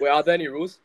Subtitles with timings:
[0.00, 0.78] Wait, are there any rules?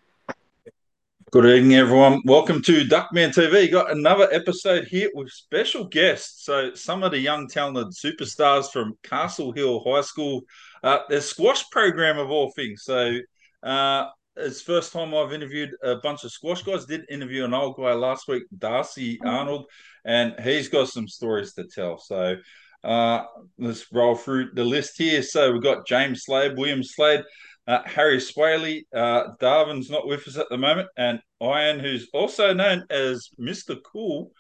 [1.31, 2.21] Good evening, everyone.
[2.25, 3.71] Welcome to Duckman TV.
[3.71, 6.43] Got another episode here with special guests.
[6.43, 10.41] So, some of the young, talented superstars from Castle Hill High School,
[10.83, 12.83] uh, their squash program of all things.
[12.83, 13.17] So,
[13.63, 16.85] uh, it's first time I've interviewed a bunch of squash guys.
[16.85, 19.67] Did interview an old guy last week, Darcy Arnold,
[20.03, 21.99] and he's got some stories to tell.
[21.99, 22.35] So,
[22.83, 23.23] uh,
[23.57, 25.23] let's roll through the list here.
[25.23, 27.23] So, we've got James Slade, William Slade.
[27.67, 32.53] Uh, Harry Swaley, uh, Darwin's not with us at the moment, and Ian, who's also
[32.53, 33.77] known as Mr.
[33.83, 34.31] Cool,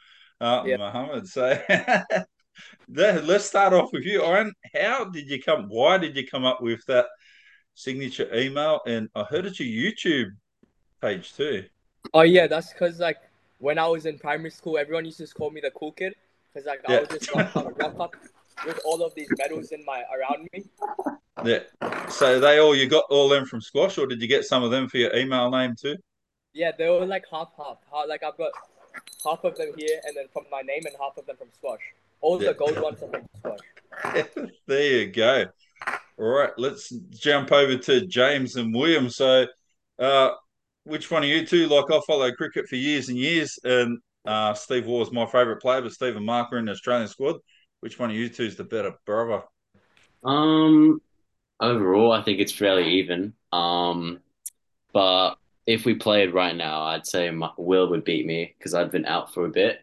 [0.41, 0.63] uh.
[0.63, 1.27] Muhammad.
[1.27, 1.59] So
[2.89, 4.53] let's start off with you, Ian.
[4.73, 5.67] How did you come?
[5.69, 7.07] Why did you come up with that
[7.73, 8.81] signature email?
[8.85, 10.29] And I heard it's your YouTube
[11.01, 11.65] page too.
[12.13, 13.17] Oh yeah, that's because like
[13.57, 16.13] when I was in primary school, everyone used to call me the cool kid
[16.53, 16.97] because like yeah.
[16.97, 18.15] I would just up, rock up
[18.65, 20.65] with all of these medals in my around me.
[21.43, 21.59] Yeah.
[22.09, 24.71] So they all you got all them from squash, or did you get some of
[24.71, 25.97] them for your email name too?
[26.53, 27.77] Yeah, they were like half half.
[27.91, 28.51] half Like I've got
[29.23, 31.81] half of them here, and then from my name, and half of them from squash.
[32.21, 32.49] All yeah.
[32.49, 34.49] the gold ones are from squash.
[34.67, 35.45] there you go.
[36.17, 39.09] All right, let's jump over to James and William.
[39.09, 39.47] So,
[39.99, 40.29] uh,
[40.85, 41.67] which one of you two?
[41.67, 45.61] Like I followed cricket for years and years, and uh, Steve Waugh is my favourite
[45.61, 47.37] player, but Steven Marker in the Australian squad.
[47.81, 49.43] Which one of you two is the better brother?
[50.23, 51.01] Um,
[51.59, 53.33] overall, I think it's fairly even.
[53.51, 54.19] Um,
[54.93, 58.91] but if we played right now, I'd say my, Will would beat me because I've
[58.91, 59.81] been out for a bit.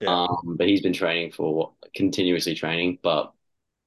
[0.00, 0.24] Yeah.
[0.24, 2.98] Um, but he's been training for continuously training.
[3.02, 3.32] But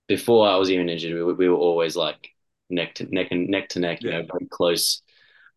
[0.07, 2.30] before I was even injured, we, we were always like
[2.69, 4.22] neck to neck and neck to neck, you yeah.
[4.22, 5.02] know, very close.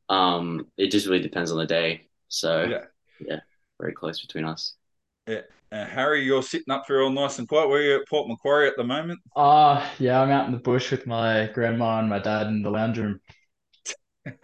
[0.09, 2.09] Um, it just really depends on the day.
[2.29, 2.85] So yeah,
[3.21, 3.41] yeah
[3.81, 4.75] very close between us.
[5.27, 5.41] Yeah.
[5.73, 7.67] Uh, Harry, you're sitting up here all nice and quiet.
[7.67, 9.21] Where are you at Port Macquarie at the moment?
[9.35, 12.71] Uh, yeah, I'm out in the bush with my grandma and my dad in the
[12.71, 13.21] lounge room.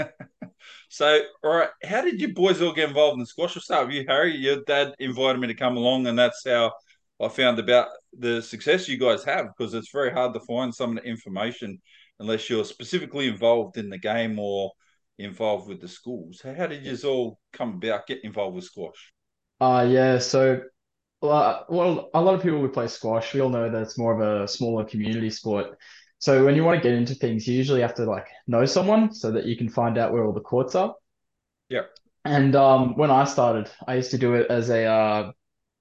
[0.88, 3.54] so, all right, how did you boys all get involved in squash?
[3.54, 4.34] We'll start with you, Harry.
[4.36, 6.72] Your dad invited me to come along, and that's how
[7.20, 10.96] I found about the success you guys have because it's very hard to find some
[10.96, 11.78] of the information
[12.20, 14.72] unless you're specifically involved in the game or
[15.18, 16.40] involved with the schools.
[16.42, 19.12] How did you all come about getting involved with squash?
[19.60, 20.62] Uh, yeah, so
[21.20, 24.12] well, well, a lot of people who play squash, we all know that it's more
[24.12, 25.76] of a smaller community sport.
[26.20, 29.12] So when you want to get into things, you usually have to like know someone
[29.12, 30.94] so that you can find out where all the courts are.
[31.68, 31.82] Yeah.
[32.24, 35.32] And um, when I started, I used to do it as a uh,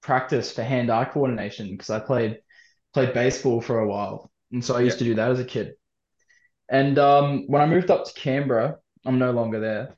[0.02, 2.40] practice for hand-eye coordination because I played
[2.94, 5.74] played baseball for a while, and so I used to do that as a kid.
[6.70, 9.98] And um, when I moved up to Canberra, I'm no longer there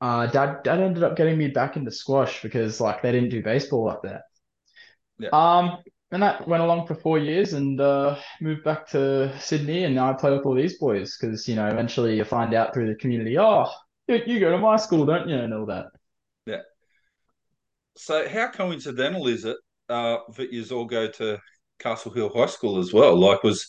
[0.00, 3.42] uh, dad dad ended up getting me back into squash because like they didn't do
[3.42, 4.22] baseball up there.
[5.18, 5.28] Yeah.
[5.32, 5.78] Um,
[6.12, 10.10] and that went along for four years and uh, moved back to Sydney, and now
[10.10, 12.94] I play with all these boys because you know eventually you find out through the
[12.94, 13.66] community, oh,
[14.06, 15.86] you, you go to my school, don't you, and all that.
[16.46, 16.62] Yeah.
[17.96, 19.56] So how coincidental is it
[19.88, 21.38] uh, that you all go to
[21.78, 23.18] Castle Hill High School as well?
[23.18, 23.68] Like, was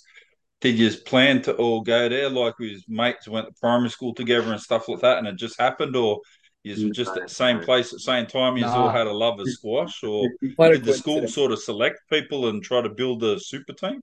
[0.61, 4.51] did you plan to all go there like with mates went to primary school together
[4.51, 6.19] and stuff like that and it just happened or
[6.75, 8.75] you just at the same place at the same time you nah.
[8.75, 12.63] all had a love of squash or did the school sort of select people and
[12.63, 14.01] try to build a super team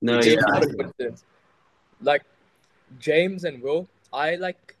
[0.00, 0.36] no yeah.
[2.00, 2.22] like
[2.98, 4.76] james and will i like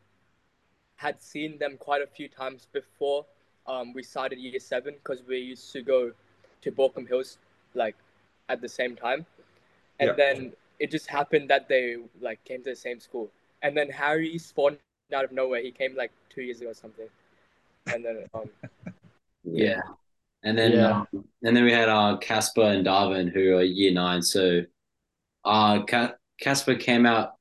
[0.96, 3.24] had seen them quite a few times before
[3.66, 6.10] um, we started year seven because we used to go
[6.60, 7.38] to Baulkham Hills
[7.74, 7.94] like
[8.48, 9.24] at the same time
[10.00, 10.14] and yeah.
[10.16, 13.30] then it just happened that they like came to the same school.
[13.62, 14.78] And then Harry spawned
[15.12, 15.62] out of nowhere.
[15.62, 17.08] He came like two years ago or something.
[17.92, 18.48] And then um
[19.44, 19.80] yeah.
[20.42, 21.04] And then yeah.
[21.12, 24.22] Um, and then we had uh Casper and Darwin who are year nine.
[24.22, 24.62] So
[25.44, 25.80] uh
[26.40, 27.32] Casper came out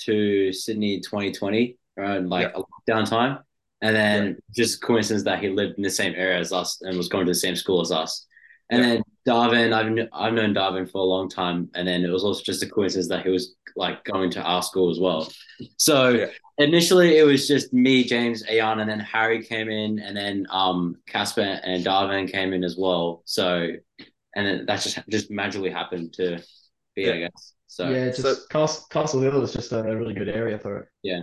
[0.00, 2.60] to Sydney 2020 around like yeah.
[2.60, 3.38] a lockdown time.
[3.82, 4.34] And then yeah.
[4.54, 7.30] just coincidence that he lived in the same area as us and was going to
[7.30, 8.26] the same school as us.
[8.70, 8.88] And yeah.
[8.88, 12.42] then Darwin, I've I've known Darwin for a long time, and then it was also
[12.42, 15.30] just a coincidence that he was like going to our school as well.
[15.76, 16.26] So yeah.
[16.58, 20.96] initially, it was just me, James, Ayan, and then Harry came in, and then um
[21.06, 23.22] Casper and Darwin came in as well.
[23.24, 23.70] So,
[24.36, 26.42] and then that just just magically happened to
[26.94, 27.12] be, yeah.
[27.12, 27.52] I guess.
[27.66, 30.88] So yeah, just so, Castle, Castle Hill is just a really good area for it.
[31.02, 31.22] Yeah,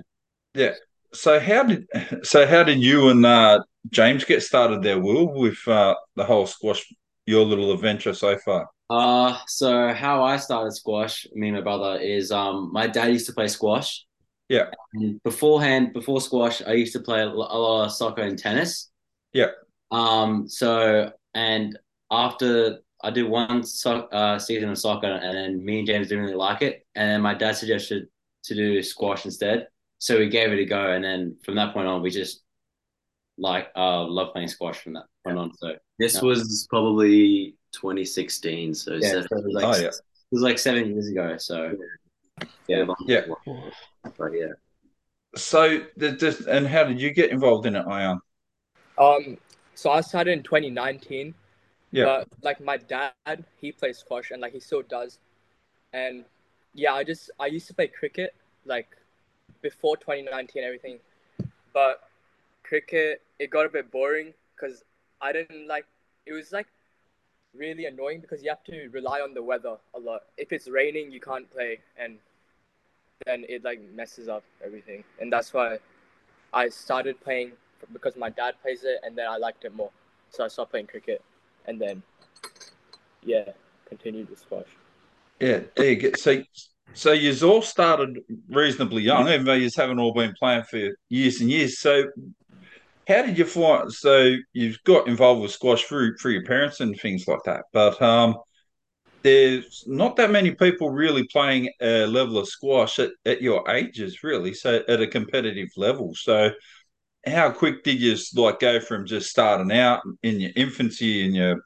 [0.54, 0.74] yeah.
[1.14, 1.88] So how did
[2.24, 6.46] so how did you and uh, James get started there, Will, with uh, the whole
[6.46, 6.86] squash
[7.32, 8.68] your little adventure so far?
[8.90, 13.26] Uh, so how I started squash, me and my brother, is um, my dad used
[13.28, 14.06] to play squash.
[14.50, 14.68] Yeah.
[14.94, 18.92] And beforehand, before squash, I used to play a lot of soccer and tennis.
[19.34, 19.52] Yeah.
[19.92, 20.48] Um.
[20.48, 21.80] So and
[22.12, 26.26] after I did one so- uh, season of soccer, and then me and James didn't
[26.26, 28.08] really like it, and then my dad suggested
[28.44, 29.68] to do squash instead.
[30.00, 32.44] so we gave it a go, and then from that point on, we just
[33.42, 35.54] like uh love playing squash from that point on.
[35.58, 36.22] So This Yeah.
[36.22, 39.88] was probably 2016, so yeah, seven, so it was like Oh, yeah.
[39.88, 41.36] it was like seven years ago.
[41.38, 41.76] So
[42.68, 43.26] yeah, Yeah.
[44.18, 44.54] but yeah.
[45.36, 48.20] So, the, the, and how did you get involved in it, Ian?
[48.98, 49.38] Um,
[49.76, 51.34] so I started in 2019.
[51.92, 52.06] Yeah.
[52.06, 55.20] But like my dad, he plays squash and like he still does.
[55.94, 56.26] And
[56.74, 58.34] yeah, I just I used to play cricket
[58.66, 58.88] like
[59.62, 61.00] before 2019 everything.
[61.74, 62.02] But
[62.72, 64.86] cricket it got a bit boring because
[65.20, 65.86] I didn't like
[66.26, 66.68] it was like
[67.54, 70.22] really annoying because you have to rely on the weather a lot.
[70.38, 72.18] If it's raining, you can't play and
[73.26, 75.04] then it like messes up everything.
[75.20, 75.80] And that's why
[76.54, 77.52] I started playing
[77.92, 79.92] because my dad plays it and then I liked it more.
[80.30, 81.22] So I stopped playing cricket
[81.66, 82.02] and then
[83.22, 83.50] yeah,
[83.86, 84.72] continued with squash.
[85.42, 86.12] Yeah, there you go.
[86.16, 86.42] So,
[86.94, 90.80] so you've all started reasonably young, even though you haven't all been playing for
[91.10, 91.82] years and years.
[91.82, 92.06] So,
[93.12, 93.92] how did you find?
[93.92, 98.02] So, you've got involved with squash through through your parents and things like that, but
[98.02, 98.36] um,
[99.24, 104.24] there's not that many people really playing a level of squash at, at your ages,
[104.24, 104.54] really.
[104.54, 106.14] So, at a competitive level.
[106.16, 106.52] So,
[107.26, 111.62] how quick did you like go from just starting out in your infancy in your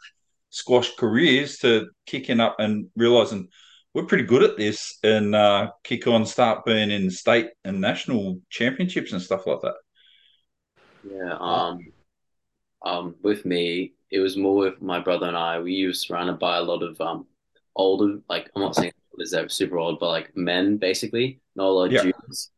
[0.50, 3.48] squash careers to kicking up and realizing
[3.94, 8.42] we're pretty good at this and uh, kick on, start being in state and national
[8.50, 9.76] championships and stuff like that.
[11.10, 11.80] Yeah, um,
[12.84, 15.60] um, with me, it was more with my brother and I.
[15.60, 17.26] We were surrounded by a lot of um
[17.76, 21.68] older, like I'm not saying olders that were super old, but like men basically, not
[21.68, 22.02] a lot of Yeah.
[22.02, 22.52] juniors,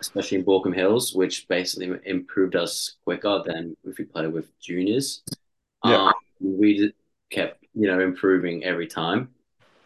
[0.00, 5.22] especially in Baulkham Hills, which basically improved us quicker than if we played with juniors.
[5.84, 5.96] Yeah.
[6.08, 6.92] Um, we
[7.30, 9.34] kept, you know, improving every time.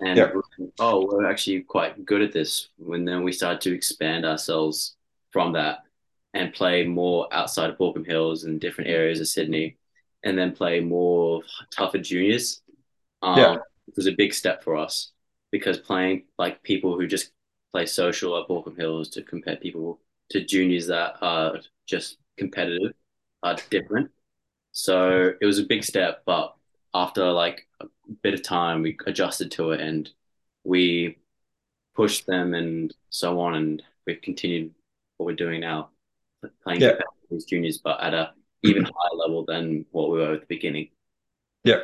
[0.00, 0.32] And Yeah.
[0.78, 2.68] oh, we're actually quite good at this.
[2.78, 4.96] When then we started to expand ourselves
[5.32, 5.78] from that
[6.34, 9.76] and play more outside of Baulkham Hills and different areas of Sydney,
[10.24, 12.62] and then play more tougher juniors.
[13.22, 13.56] Um, Yeah.
[13.88, 15.12] It was a big step for us
[15.50, 17.32] because playing like people who just
[17.72, 22.92] play social at Baulkham Hills to compare people to juniors that are just competitive
[23.42, 24.10] are different.
[24.72, 26.54] So it was a big step, but
[26.94, 27.86] after like a
[28.22, 30.10] bit of time, we adjusted to it and
[30.64, 31.18] we
[31.94, 34.74] pushed them and so on, and we've continued
[35.16, 35.90] what we're doing now,
[36.62, 36.94] playing Yeah.
[36.96, 38.32] competitive juniors, but at a
[38.62, 40.88] even higher level than what we were at the beginning.
[41.64, 41.80] Yeah.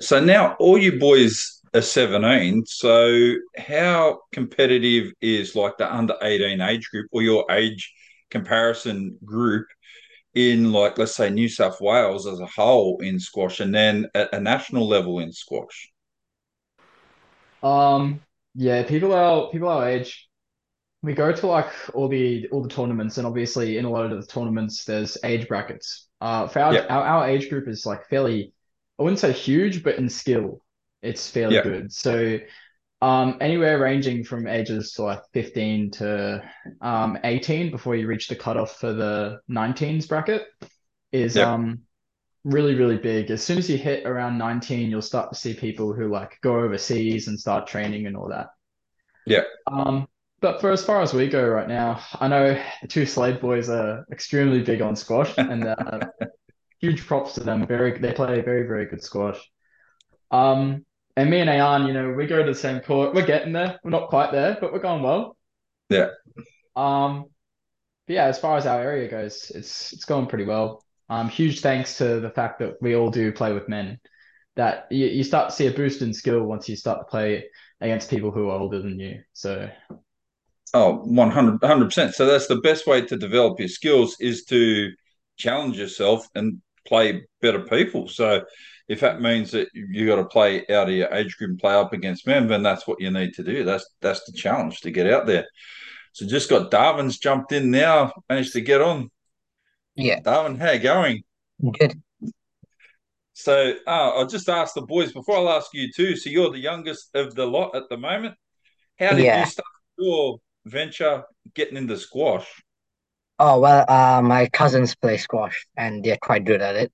[0.00, 2.64] So now all you boys are 17.
[2.66, 7.92] So how competitive is like the under 18 age group or your age
[8.30, 9.66] comparison group
[10.34, 14.34] in like let's say New South Wales as a whole in squash and then at
[14.34, 15.90] a national level in squash?
[17.62, 18.20] Um,
[18.54, 20.25] yeah, people our people our age,
[21.02, 24.20] we go to like all the all the tournaments, and obviously in a lot of
[24.20, 26.08] the tournaments, there's age brackets.
[26.20, 26.86] Uh, for our, Yeah.
[26.88, 28.52] our our age group is like fairly,
[28.98, 30.62] I wouldn't say huge, but in skill,
[31.02, 31.62] it's fairly Yeah.
[31.62, 31.92] good.
[31.92, 32.38] So,
[33.02, 36.42] um, anywhere ranging from ages to like 15 to
[36.80, 40.46] um 18 before you reach the cutoff for the 19s bracket
[41.12, 41.44] is Yeah.
[41.44, 41.80] um
[42.44, 43.30] really really big.
[43.30, 46.60] As soon as you hit around 19, you'll start to see people who like go
[46.60, 48.48] overseas and start training and all that.
[49.26, 49.42] Yeah.
[49.66, 50.08] Um,
[50.40, 53.68] but for as far as we go right now, I know the two Slade boys
[53.68, 56.00] are extremely big on squash, and uh,
[56.78, 57.66] huge props to them.
[57.66, 59.38] Very, they play very, very good squash.
[60.30, 60.84] Um,
[61.16, 63.14] and me and Ayan, you know, we go to the same court.
[63.14, 63.78] We're getting there.
[63.82, 65.36] We're not quite there, but we're going well.
[65.88, 66.08] Yeah.
[66.74, 67.26] Um,
[68.06, 70.84] but yeah, as far as our area goes, it's it's going pretty well.
[71.08, 73.98] Um, huge thanks to the fact that we all do play with men.
[74.56, 77.46] That you, you start to see a boost in skill once you start to play
[77.80, 79.22] against people who are older than you.
[79.32, 79.68] So
[80.74, 82.14] Oh, 100 percent.
[82.14, 84.92] So that's the best way to develop your skills is to
[85.36, 88.08] challenge yourself and play better people.
[88.08, 88.44] So
[88.88, 91.74] if that means that you've got to play out of your age group and play
[91.74, 93.64] up against men, then that's what you need to do.
[93.64, 95.46] That's that's the challenge to get out there.
[96.12, 99.10] So just got Darwin's jumped in now, managed to get on.
[99.94, 101.22] Yeah, Darwin, how you going?
[101.78, 102.00] good.
[103.32, 106.16] So uh, I'll just ask the boys before I'll ask you too.
[106.16, 108.34] So you're the youngest of the lot at the moment.
[108.98, 109.40] How did Yeah.
[109.40, 109.66] you start
[109.98, 112.46] your venture getting into squash?
[113.38, 116.92] Oh, well, uh, my cousins play squash and they're quite good at it.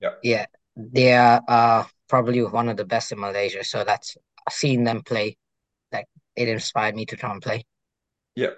[0.00, 3.62] Yeah, Yeah, they are uh, probably one of the best in Malaysia.
[3.64, 4.16] So that's
[4.50, 5.36] seeing them play,
[5.92, 7.64] like it inspired me to try and play.
[8.36, 8.50] Yeah.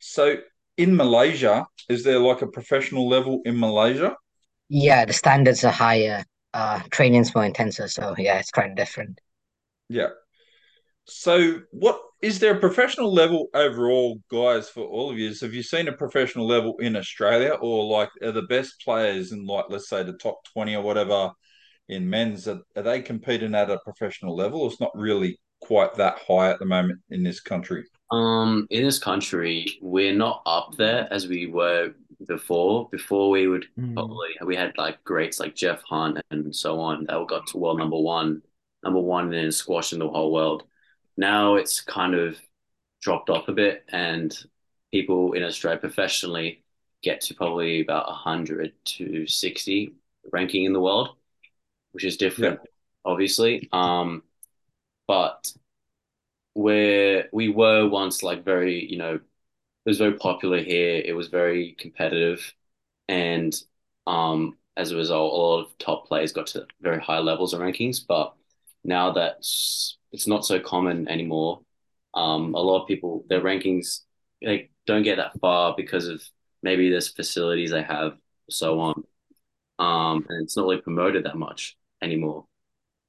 [0.00, 0.36] So
[0.76, 4.16] in Malaysia, is there like a professional level in Malaysia?
[4.68, 7.90] Yeah, the standards are higher, uh, training's more intensive.
[7.90, 9.20] So yeah, it's quite different.
[9.88, 10.10] Yeah.
[11.06, 15.32] So what is there a professional level overall, guys, for all of you?
[15.40, 19.46] Have you seen a professional level in Australia, or like are the best players in
[19.46, 21.30] like let's say the top twenty or whatever
[21.88, 24.62] in men's are, are they competing at a professional level?
[24.62, 27.84] Or it's not really quite that high at the moment in this country.
[28.10, 31.92] Um, in this country, we're not up there as we were
[32.26, 32.88] before.
[32.90, 33.94] Before we would Mm.
[33.94, 37.78] probably we had like greats like Geoff Hunt and so on that got to world
[37.78, 38.42] number one,
[38.82, 40.64] number one in squash in the whole world.
[41.16, 42.36] Now it's kind of
[43.00, 44.36] dropped off a bit, and
[44.92, 46.62] people in Australia professionally
[47.02, 49.94] get to probably about hundred to sixty
[50.32, 51.16] ranking in the world,
[51.92, 52.60] which is different,
[53.04, 53.68] obviously.
[53.72, 54.22] Um,
[55.06, 55.52] but
[56.54, 61.02] where we were once like very, you know, it was very popular here.
[61.04, 62.54] It was very competitive,
[63.08, 63.54] and
[64.06, 67.60] um, as a result, a lot of top players got to very high levels of
[67.60, 68.00] rankings.
[68.06, 68.34] But
[68.84, 69.38] now that
[70.16, 71.60] it's not so common anymore,
[72.14, 74.00] um, a lot of people their rankings
[74.42, 76.22] they don't get that far because of
[76.62, 78.16] maybe there's facilities they have,
[78.48, 79.04] so on,
[79.78, 82.46] um, and it's not really promoted that much anymore.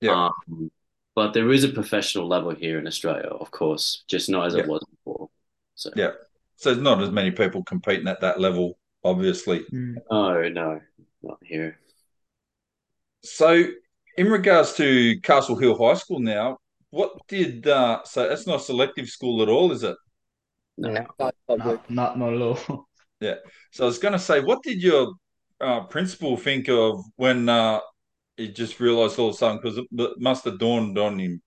[0.01, 0.29] Yeah.
[0.49, 0.69] Um,
[1.15, 4.63] but there is a professional level here in Australia, of course, just not as Yeah.
[4.63, 5.29] it was before.
[5.75, 6.11] So Yeah.
[6.57, 9.61] So there's not as many people competing at that level, obviously.
[9.71, 9.95] Mm.
[10.11, 10.81] no, no,
[11.23, 11.79] not here.
[13.23, 13.63] So,
[14.17, 16.59] in regards to Castle Hill High School now,
[16.89, 19.96] what did uh, so that's not a selective school at all, is it?
[20.77, 20.91] No.
[20.91, 21.06] No.
[21.20, 21.89] Not public.
[21.89, 22.88] Not, not, not at all.
[23.20, 23.36] yeah.
[23.72, 25.13] So I was going to say, what did your
[25.60, 27.79] uh, principal think of when uh,
[28.38, 29.60] he just realised all of a sudden?
[29.62, 31.41] Because it, it must have dawned on him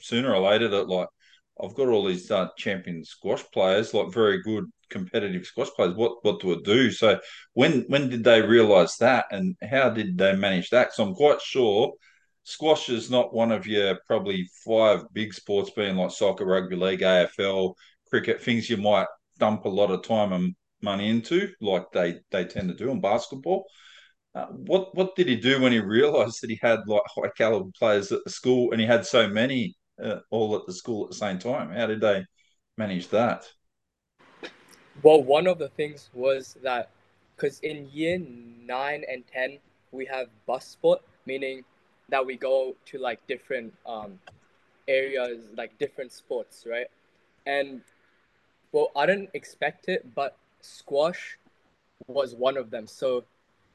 [0.00, 1.08] sooner or later that like
[1.62, 5.94] I've got all these uh, champion squash players, like very good competitive squash players.
[5.94, 6.90] What what do I do?
[6.90, 7.18] So
[7.54, 10.92] when when did they realise that, and how did they manage that?
[10.94, 11.92] So I'm quite sure
[12.44, 17.02] squash is not one of your probably five big sports, being like soccer, rugby league,
[17.02, 17.76] AFL,
[18.08, 19.06] cricket, things you might
[19.38, 23.00] dump a lot of time and money into, like they they tend to do in
[23.00, 23.66] basketball.
[24.34, 27.70] Uh, what what did he do when he realised that he had like high caliber
[27.78, 31.10] players at the school and he had so many uh, all at the school at
[31.10, 31.70] the same time?
[31.70, 32.24] How did they
[32.78, 33.46] manage that?
[35.02, 36.88] Well, one of the things was that
[37.36, 39.58] because in year nine and ten
[39.90, 41.64] we have bus sport, meaning
[42.12, 44.18] that we go to like different um,
[44.86, 46.86] areas, like different sports, right?
[47.46, 47.80] And
[48.70, 51.38] well, I didn't expect it, but squash
[52.06, 52.86] was one of them.
[52.86, 53.24] So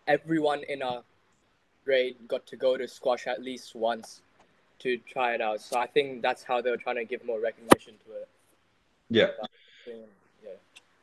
[0.08, 1.02] everyone in our
[1.84, 4.22] grade got to go to squash at least once
[4.80, 5.60] to try it out.
[5.60, 8.28] So I think that's how they were trying to give more recognition to it.
[9.10, 9.30] Yeah,
[10.44, 10.52] Yeah.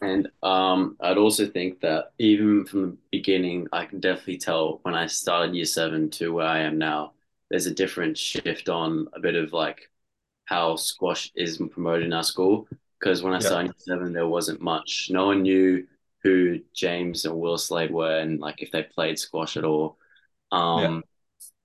[0.01, 4.95] And um, I'd also think that even from the beginning, I can definitely tell when
[4.95, 7.14] I started year seven to where I am now,
[7.51, 9.91] there's a different shift on a bit of like
[10.47, 12.69] how squash is promoted in our school.
[13.01, 13.47] Because when I Yeah.
[13.47, 15.09] started year seven, there wasn't much.
[15.11, 15.87] No one knew
[16.23, 19.99] who James and Will Slade were and like if they played squash at all.
[20.53, 21.05] Um,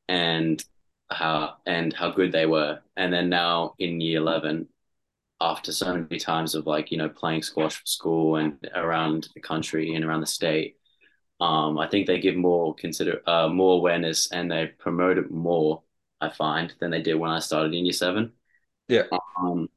[0.08, 0.64] and
[1.12, 2.82] how and how good they were.
[2.98, 4.68] And then now in year eleven,
[5.42, 9.42] after so many times of like you know playing squash for school and around the
[9.42, 10.78] country and around the state
[11.40, 15.82] um i think they give more consider uh more awareness and they promote it more
[16.22, 18.32] i find than they did when i started in year seven
[18.88, 19.04] Yeah.
[19.12, 19.70] um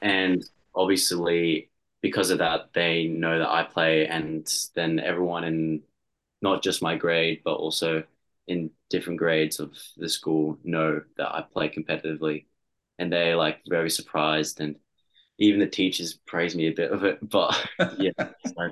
[0.00, 0.44] and
[0.74, 1.70] obviously
[2.00, 5.82] because of that they know that i play and then everyone in
[6.42, 8.02] not just my grade but also
[8.48, 12.44] in different grades of the school know that i play competitively
[12.98, 14.76] and they're like very surprised and
[15.38, 17.54] even the teachers praise me a bit of it but
[17.96, 18.12] yeah
[18.44, 18.70] so,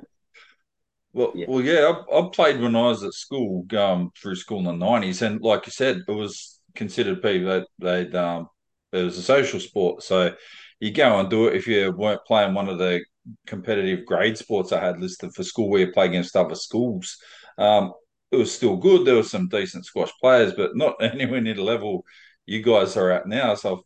[1.12, 1.46] Well, Yeah.
[1.48, 1.92] well, yeah.
[2.12, 5.40] I, I played when I was at school, um, through school in the nineties, and
[5.40, 8.48] like you said, it was considered people they'd um,
[8.92, 10.02] it was a social sport.
[10.02, 10.34] So
[10.78, 13.04] you go and do it if you weren't playing one of the
[13.46, 17.16] competitive grade sports I had listed for school, where you play against other schools.
[17.58, 17.92] Um,
[18.30, 19.04] it was still good.
[19.04, 22.04] There were some decent squash players, but not anywhere near the level
[22.46, 23.54] you guys are at now.
[23.56, 23.80] So I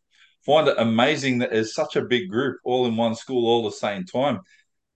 [0.44, 3.72] find it amazing that there's such a big group all in one school all the
[3.72, 4.40] same time.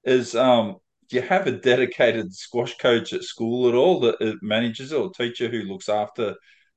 [0.04, 0.76] Is um
[1.08, 5.10] do you have a dedicated squash coach at school at all that uh, manages or
[5.10, 6.34] teacher who looks after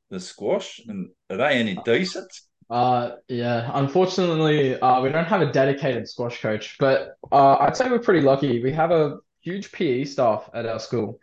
[0.10, 0.80] the squash?
[0.88, 2.32] And are they any decent?
[2.70, 7.90] Uh, yeah, unfortunately, uh, we don't have a dedicated squash coach, but uh, I'd say
[7.90, 8.64] we're pretty lucky.
[8.64, 11.20] We have a huge PE staff at our school,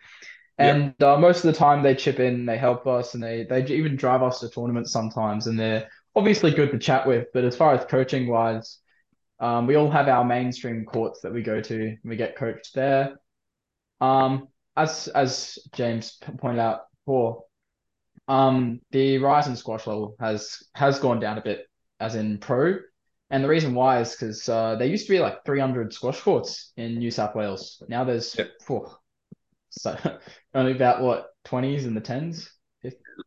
[0.59, 0.89] Yep.
[0.93, 3.65] and uh, most of the time they chip in, they help us, and they they
[3.67, 7.29] even drive us to tournaments sometimes, and they're obviously good to chat with.
[7.35, 8.79] But as far as coaching wise,
[9.41, 12.75] um, we all have our mainstream courts that we go to, and we get coached
[12.75, 13.17] there.
[14.01, 17.45] Um, as as James pointed out before.
[18.29, 21.67] Um, the rise in squash level has has gone down a bit,
[21.99, 22.79] as in pro.
[23.31, 26.73] And the reason why is because uh, there used to be like 300 squash courts
[26.77, 27.83] in New South Wales.
[27.89, 28.51] Now there's Yep.
[29.71, 29.97] so
[30.55, 32.49] only about what 20s and the 10s,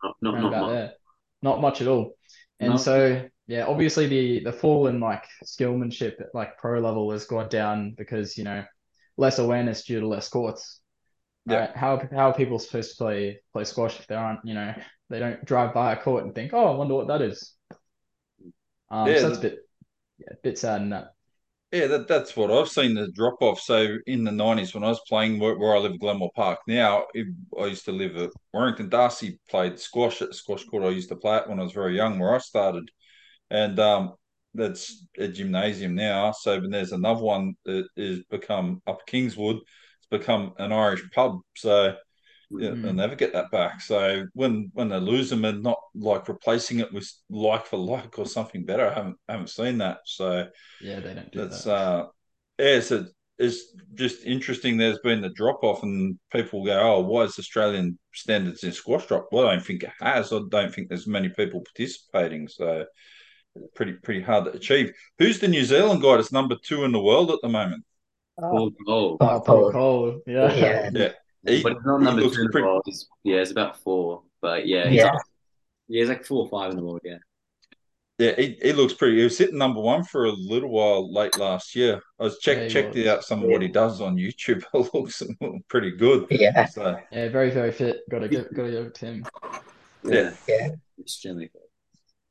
[0.04, 0.70] Not not, not much.
[0.70, 0.94] there.
[1.42, 2.16] Not much at all.
[2.60, 2.78] And No.
[2.78, 7.50] so yeah, obviously the the fall in like skillmanship at like pro level has gone
[7.50, 8.64] down because you know
[9.18, 10.80] less awareness due to less courts.
[11.46, 11.58] Yeah.
[11.58, 11.76] Right?
[11.76, 14.74] How how are people supposed to play play squash if they aren't you know
[15.10, 17.54] they don't drive by a court and think oh I wonder what that is.
[18.90, 19.60] Um, Yeah, so that's a bit
[20.20, 21.14] yeah, a bit sad in that.
[21.72, 23.60] Yeah, that, that's what I've seen the drop off.
[23.62, 26.60] So in the nineties, when I was playing where, where I live, Glenmore Park.
[26.68, 28.90] Now it, I used to live at Werrington.
[28.90, 31.72] Darcy played squash at the squash court I used to play at when I was
[31.72, 32.92] very young, where I started,
[33.52, 34.16] and um,
[34.56, 36.34] that's a gymnasium now.
[36.34, 39.58] So but there's another one that is become up Kingswood.
[39.58, 41.40] It's become an Irish pub.
[41.58, 41.98] So
[42.58, 42.84] yeah, Mm.
[42.84, 43.82] they'll never get that back.
[43.82, 48.20] So when when they lose them and not like replacing it with like for like
[48.20, 50.00] or something better, I haven't haven't seen that.
[50.06, 50.48] So
[50.80, 51.68] Yeah, they don't do that's that.
[51.68, 52.06] uh
[52.60, 52.92] yeah, it's
[53.40, 54.78] it's just interesting.
[54.78, 59.08] There's been the drop off, and people go, "Oh, why is Australian standards in squash
[59.08, 60.32] drop?" Well, I don't think it has.
[60.32, 62.86] I don't think there's many people participating, so
[63.76, 64.92] pretty pretty hard to achieve.
[65.20, 67.84] Who's the New Zealand guy that's number two in the world at the moment?
[68.42, 68.50] Oh.
[68.52, 69.18] Paul Coll.
[69.22, 70.22] Oh, Paul Coll.
[70.26, 70.54] Yeah.
[70.54, 70.90] Yeah.
[70.94, 71.10] Yeah,
[71.56, 72.84] he, But it's not number looks two in the pretty- world.
[72.86, 74.24] He's, yeah, it's about four.
[74.42, 75.08] But yeah, he's Yeah.
[75.08, 75.22] up-
[75.88, 77.02] yeah, he's like four or five in the world.
[77.04, 77.18] Yeah.
[78.20, 79.18] Yeah, he, he looks pretty.
[79.18, 82.00] He was sitting number one for a little while late last year.
[82.20, 83.08] I was check Yeah, checked was.
[83.08, 84.64] out some of what he does on YouTube.
[84.74, 85.24] It looks
[85.68, 86.28] pretty good.
[86.30, 86.66] Yeah.
[86.68, 88.02] So Yeah, very, very fit.
[88.12, 89.26] Gotta give gotta give it to him.
[90.04, 90.34] Yeah.
[90.48, 90.70] Yeah.
[91.00, 91.62] Extremely good.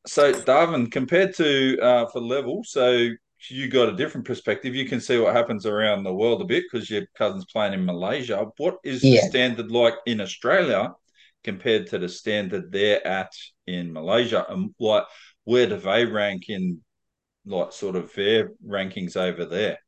[0.07, 3.11] So, Darwin, compared to uh, for level, so
[3.49, 4.75] you got a different perspective.
[4.75, 7.85] You can see what happens around the world a bit because your cousin's playing in
[7.85, 8.47] Malaysia.
[8.57, 10.93] What is the standard like in Australia
[11.43, 13.33] compared to the standard they're at
[13.67, 14.45] in Malaysia?
[14.49, 15.05] And like,
[15.45, 16.81] where do they rank in
[17.47, 19.79] like sort of their rankings over there?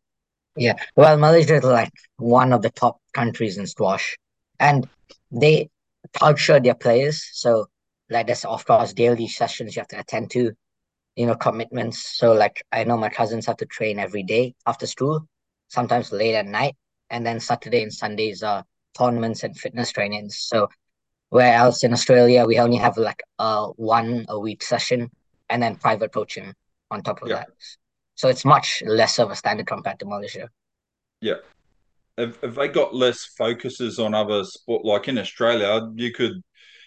[0.56, 0.74] Yeah.
[0.96, 4.16] Well, Malaysia is like one of the top countries in squash,
[4.60, 4.88] and
[5.30, 5.70] they
[6.12, 7.26] culture their players.
[7.32, 7.66] So,
[8.12, 10.52] like, there's of course daily sessions you have to attend to,
[11.16, 12.16] you know, commitments.
[12.18, 15.26] So, like, I know my cousins have to train every day after school,
[15.68, 16.76] sometimes late at night,
[17.10, 18.64] and then Saturday and Sundays are
[18.96, 20.38] tournaments and fitness trainings.
[20.38, 20.68] So,
[21.30, 25.10] where else in Australia we only have like a one a week session
[25.48, 26.52] and then private coaching
[26.90, 27.36] on top of Yeah.
[27.36, 27.48] that.
[28.14, 30.50] So it's much less of a standard compared to Malaysia.
[32.18, 34.84] Have, have they got less focuses on other sport?
[34.84, 36.42] Like in Australia, you could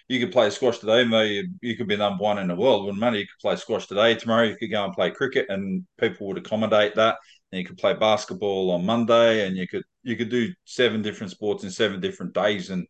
[0.08, 2.86] you could play squash today, maybe you could be number one in the world.
[2.86, 4.16] When money, you could play squash today.
[4.16, 7.18] Tomorrow, you could go and play cricket, and people would accommodate that.
[7.52, 11.32] And you could play basketball on Monday, and you could you could do seven different
[11.32, 12.86] sports in seven different days, and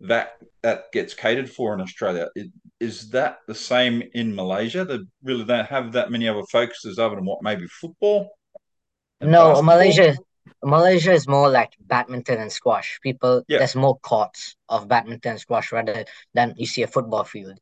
[0.00, 2.28] that that gets catered for in Australia.
[2.36, 2.48] Is,
[2.78, 4.84] is that the same in Malaysia?
[4.84, 8.30] They really don't have that many other focuses other than what maybe football.
[9.20, 9.62] No, basketball?
[9.62, 10.16] Malaysia
[10.64, 12.98] Malaysia is more like badminton and squash.
[13.02, 13.58] People Yeah.
[13.58, 17.58] there's more courts of badminton and squash rather than you see a football field.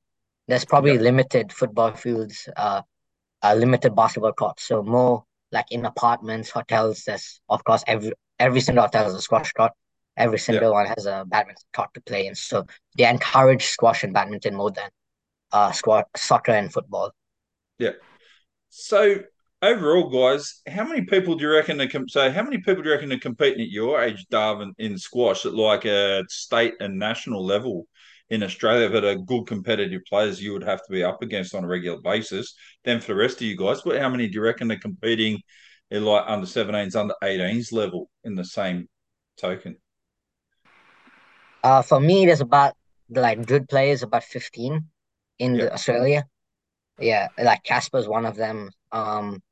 [0.48, 1.00] There's probably Yeah.
[1.00, 2.82] limited football fields, uh,
[3.42, 4.62] uh limited basketball courts.
[4.64, 9.20] So more like in apartments, hotels, there's of course every every single hotel has a
[9.22, 9.72] squash court.
[10.16, 12.34] Every single one has a badminton court to play in.
[12.34, 14.88] So they encourage squash and badminton more than
[15.52, 17.12] uh squash, soccer and football.
[17.78, 17.92] Yeah.
[18.70, 19.22] So
[19.66, 22.88] overall, guys, how many people do you reckon to com- so how many people do
[22.88, 26.98] you reckon are competing at your age, Darwin, in squash at like a state and
[26.98, 27.86] national level
[28.30, 31.64] in Australia that are good competitive players you would have to be up against on
[31.64, 32.54] a regular basis?
[32.84, 35.40] Then for the rest of you guys, what how many do you reckon are competing
[35.90, 38.88] in like under 17s, under 18s level in the same
[39.36, 39.76] token?
[41.62, 42.74] Uh, for me, there's about
[43.10, 44.84] like good players, about 15
[45.38, 46.24] in the Australia.
[46.98, 48.70] Yeah, like Casper's one of them.
[48.92, 49.42] Um,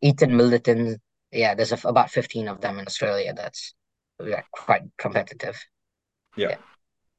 [0.00, 0.98] Ethan Middleton.
[1.30, 3.32] Yeah, there's a, about 15 of them in Australia.
[3.34, 3.74] That's
[4.24, 5.58] yeah, quite competitive.
[6.36, 6.56] Yeah.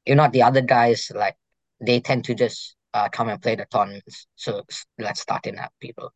[0.06, 1.36] You're not the other guys, like,
[1.80, 4.26] they tend to just uh, come and play the tournaments.
[4.36, 4.62] So
[4.98, 6.12] let's start in that people.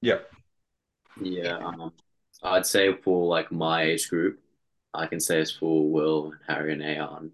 [0.00, 0.18] Yeah.
[1.20, 1.92] Yeah, um,
[2.42, 4.40] I'd say for like my age group,
[4.94, 7.30] I can say it's for Will, Harry, and Ayan,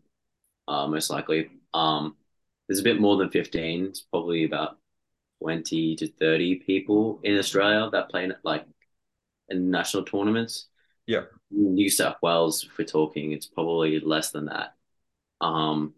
[0.66, 1.50] uh, most likely.
[1.72, 2.16] Um,
[2.66, 3.86] there's a bit more than 15.
[3.86, 4.78] It's probably about
[5.40, 8.66] 20 to 30 people in Australia that play in, like
[9.48, 10.68] in national tournaments.
[11.06, 11.24] Yeah.
[11.50, 14.74] New South Wales, if we're talking, it's probably less than that.
[15.40, 15.94] Um,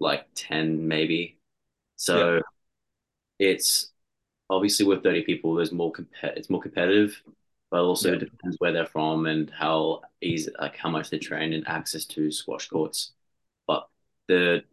[0.00, 1.38] like 10 maybe.
[1.96, 2.42] So
[3.38, 3.92] it's
[4.50, 7.20] obviously with 30 people, there's more comp it's more competitive,
[7.70, 8.14] but also Yeah.
[8.14, 12.04] it depends where they're from and how easy, like how much they train and access
[12.06, 13.12] to squash courts.
[13.66, 13.88] But
[14.28, 14.64] the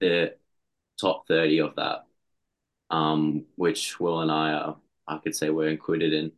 [0.00, 0.36] the
[1.00, 2.06] top 30 of that,
[2.90, 6.32] um, which Will and I are I could say we're included in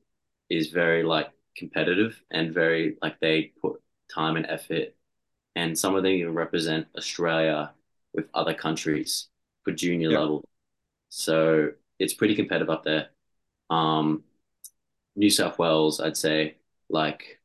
[0.51, 3.83] is very like competitive and very like they put
[4.15, 4.95] time and effort,
[5.57, 7.73] and some of them even represent Australia
[8.15, 9.29] with other countries
[9.65, 10.21] for junior Yep.
[10.21, 10.45] level.
[11.11, 13.11] So it's pretty competitive up there.
[13.71, 14.25] Um,
[15.17, 16.57] New South Wales, I'd say,
[16.91, 17.41] like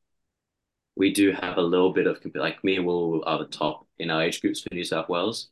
[0.95, 4.09] we do have a little bit of like me and Will are the top in
[4.09, 5.49] our age groups for New South Wales.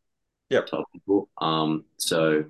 [0.49, 1.29] Yeah, Top people.
[1.39, 2.45] Um, so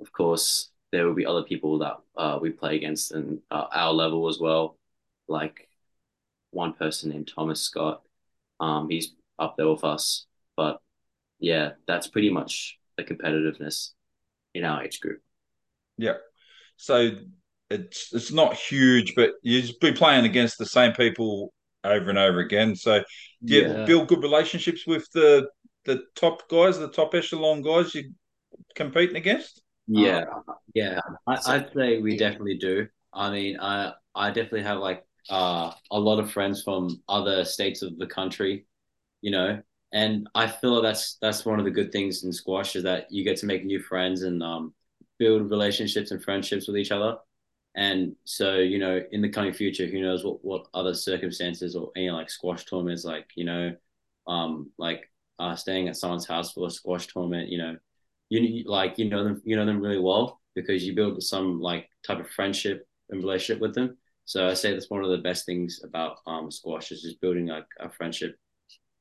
[0.00, 3.92] of course there will be other people that uh, we play against and uh, our
[3.92, 4.76] level as well.
[5.28, 5.68] Like
[6.50, 8.02] one person named Thomas Scott.
[8.58, 10.26] Um, he's up there with us.
[10.56, 10.80] But
[11.38, 13.90] yeah, that's pretty much the competitiveness
[14.54, 15.20] in our age group.
[15.96, 16.14] Yeah.
[16.76, 17.10] So
[17.70, 21.52] it's it's not huge, but you just be playing against the same people
[21.84, 22.74] over and over again.
[22.74, 23.02] So
[23.42, 23.84] you Yeah.
[23.84, 25.48] build good relationships with the
[25.84, 28.04] the top guys, the top echelon guys you're
[28.74, 29.59] competing against?
[29.86, 30.24] Yeah,
[30.74, 31.00] yeah.
[31.26, 32.88] I, I'd say we definitely do.
[33.12, 37.82] I mean, I I definitely have like uh a lot of friends from other states
[37.82, 38.66] of the country,
[39.22, 39.62] you know,
[39.92, 43.24] and I feel that's that's one of the good things in squash is that you
[43.24, 44.74] get to make new friends and um
[45.18, 47.18] build relationships and friendships with each other.
[47.76, 51.92] And so, you know, in the coming future, who knows what what other circumstances or
[51.96, 53.76] any like squash tournaments, like you know,
[54.28, 57.76] um, like uh, staying at someone's house for a squash tournament, you know,
[58.30, 61.60] you you- like you know them you know them really well because you build some
[61.60, 63.96] like type of friendship and relationship with them.
[64.24, 67.46] So I say that's one of the best things about um squash is just building
[67.46, 68.36] like a friendship.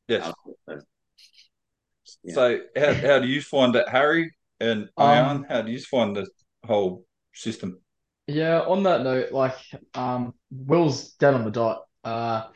[0.08, 0.26] Yes.
[0.26, 0.36] out
[0.68, 0.84] there.
[2.24, 2.34] Yeah.
[2.34, 5.46] So how, how do you find that, Harry and Um, Ian?
[5.50, 6.28] How do you find the
[6.66, 7.80] whole system?
[8.28, 9.58] Yeah, on that note, like
[9.94, 11.84] um Will's dead on the dot.
[12.04, 12.48] Uh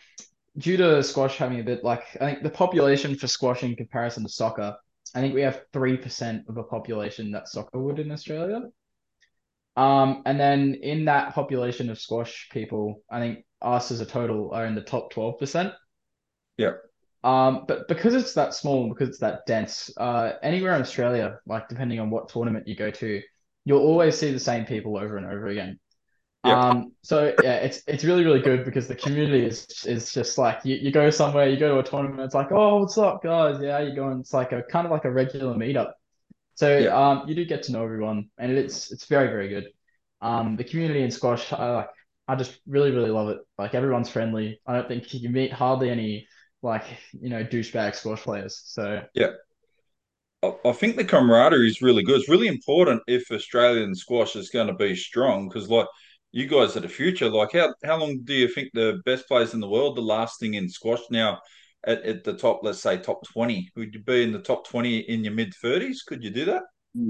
[0.57, 4.23] due to squash having a bit like I think the population for squash in comparison
[4.23, 4.77] to soccer,
[5.13, 8.61] I think we have 3% of a population that soccer would in Australia.
[9.75, 14.51] Um, and then in that population of squash people, I think us as a total
[14.53, 15.73] are in the top 12%.
[16.57, 16.73] Yeah.
[17.23, 21.69] Um, but because it's that small, because it's that dense, uh, anywhere in Australia, like
[21.69, 23.21] depending on what tournament you go to,
[23.65, 25.79] you'll always see the same people over and over again.
[26.43, 26.59] Yeah.
[26.69, 30.59] Um, so yeah, it's it's really really good because the community is is just like
[30.65, 33.59] you, you go somewhere, you go to a tournament, it's like, oh, what's up, guys?
[33.61, 34.19] Yeah, you going?
[34.19, 35.93] It's like a kind of like a regular meetup.
[36.55, 36.89] So Yeah.
[36.89, 39.69] um, you do get to know everyone, and it's it's very very good.
[40.21, 41.89] Um, the community in squash, I like,
[42.27, 43.39] I just really really love it.
[43.57, 44.61] Like everyone's friendly.
[44.67, 46.27] I don't think you can meet hardly any
[46.61, 48.61] like you know douchebag squash players.
[48.65, 49.33] So yeah.
[50.65, 52.19] I think the camaraderie is really good.
[52.19, 55.87] It's really important if Australian squash is going to be strong because, like,
[56.33, 57.29] you guys are the future.
[57.29, 60.55] Like, how how long do you think the best players in the world are lasting
[60.55, 61.39] in squash now?
[61.85, 64.97] At, at the top, let's say top twenty, would you be in the top twenty
[64.99, 66.03] in your mid thirties?
[66.03, 66.63] Could you do that?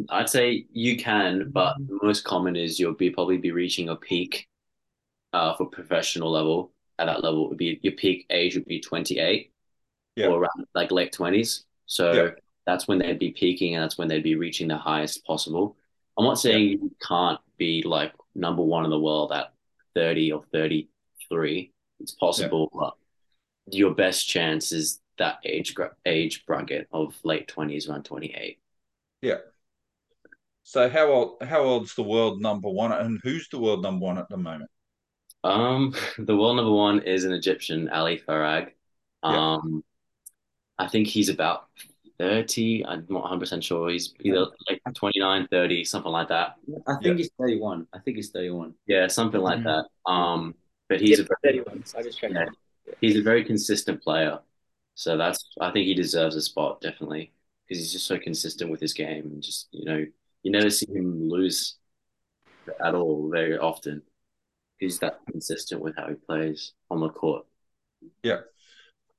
[0.09, 3.95] I'd say you can, but the most common is you'll be probably be reaching a
[3.95, 4.47] peak
[5.31, 6.71] uh, for professional level.
[6.99, 9.51] At that level, would be your peak age would be 28
[10.15, 10.27] Yeah.
[10.27, 11.63] or around like late 20s.
[11.86, 12.29] So Yeah.
[12.65, 15.75] that's when they'd be peaking and that's when they'd be reaching the highest possible.
[16.17, 19.54] I'm not saying you can't be like number one in the world at
[19.96, 21.72] 30 or 33.
[22.00, 22.93] It's possible, but
[23.72, 28.60] your best chance is that age age bracket of late 20s around 28.
[29.22, 29.38] Yeah.
[30.63, 34.17] So how old how old's the world number one, and who's the world number one
[34.17, 34.72] at the moment?
[35.43, 38.72] Um, the world number one is an Egyptian, Ali Farag.
[39.24, 39.54] Yeah.
[39.56, 39.84] Um,
[40.78, 41.67] I think he's about
[42.19, 42.86] 30.
[42.86, 43.89] I'm not 100% sure.
[43.89, 46.56] He's either like 29, 30, something like that.
[46.88, 47.13] I think Yeah.
[47.17, 47.88] he's 31.
[47.93, 48.76] I think he's 31.
[48.88, 49.63] Yeah, something like Mhm.
[49.63, 50.12] that.
[50.12, 50.56] Um,
[50.89, 51.84] but he's Yeah, a 31.
[51.95, 52.34] I just checked.
[52.34, 52.45] Yeah.
[53.02, 54.39] he's a very consistent player.
[54.95, 57.34] So that's I think he deserves a spot definitely
[57.67, 60.06] because he's just so consistent with his game and just you know
[60.43, 61.78] you never see him lose
[62.84, 64.02] at all very often.
[64.80, 67.45] He's that consistent with how he plays on the court.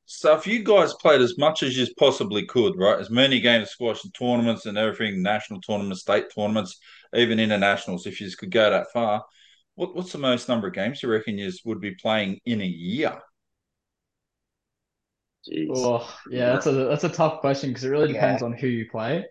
[0.06, 3.68] So if you guys played as much as you possibly could, right, as many games
[3.68, 6.78] of squash and tournaments and everything, national tournaments, state tournaments,
[7.14, 9.24] even internationals, if you could go that far,
[9.76, 12.66] what, what's the most number of games you reckon you would be playing in a
[12.66, 13.18] year?
[15.48, 15.68] Jeez.
[15.74, 18.86] Oh, yeah, that's a that's a tough question because it really depends on who you
[18.90, 19.26] play,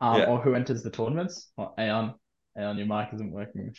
[0.00, 0.24] um, Yeah.
[0.26, 1.50] or who enters the tournaments.
[1.58, 2.14] Oh, Ayan,
[2.56, 3.74] Ayan, your mic isn't working.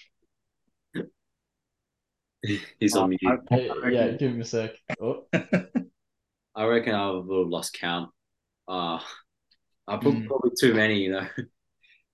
[2.80, 3.42] He's on mute.
[3.50, 4.72] Hey, yeah, give him a sec.
[5.02, 5.26] Oh,
[6.60, 8.12] I reckon I've a little lost count.
[8.68, 9.00] Uh,
[9.88, 10.28] I put Mm.
[10.28, 11.28] probably too many, you know.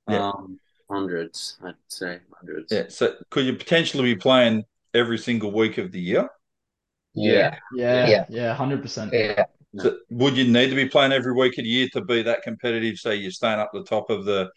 [0.07, 0.27] Yeah.
[0.29, 2.71] Um, hundreds, I'd say hundreds.
[2.71, 2.83] Yeah.
[2.89, 6.29] So could you potentially be playing every single week of the year?
[7.15, 7.57] Yeah.
[7.75, 8.25] yeah, Yeah.
[8.29, 9.11] yeah, hundred percent.
[9.11, 9.45] Yeah.
[9.77, 12.43] So would you need to be playing every week of the year to be that
[12.43, 12.97] competitive?
[12.97, 14.51] Say you're staying up the top of the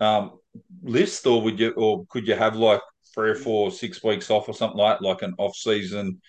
[0.00, 0.40] um,
[0.82, 2.80] list, or would you, or could you have like
[3.14, 6.20] three or four, six weeks off or something like like an off season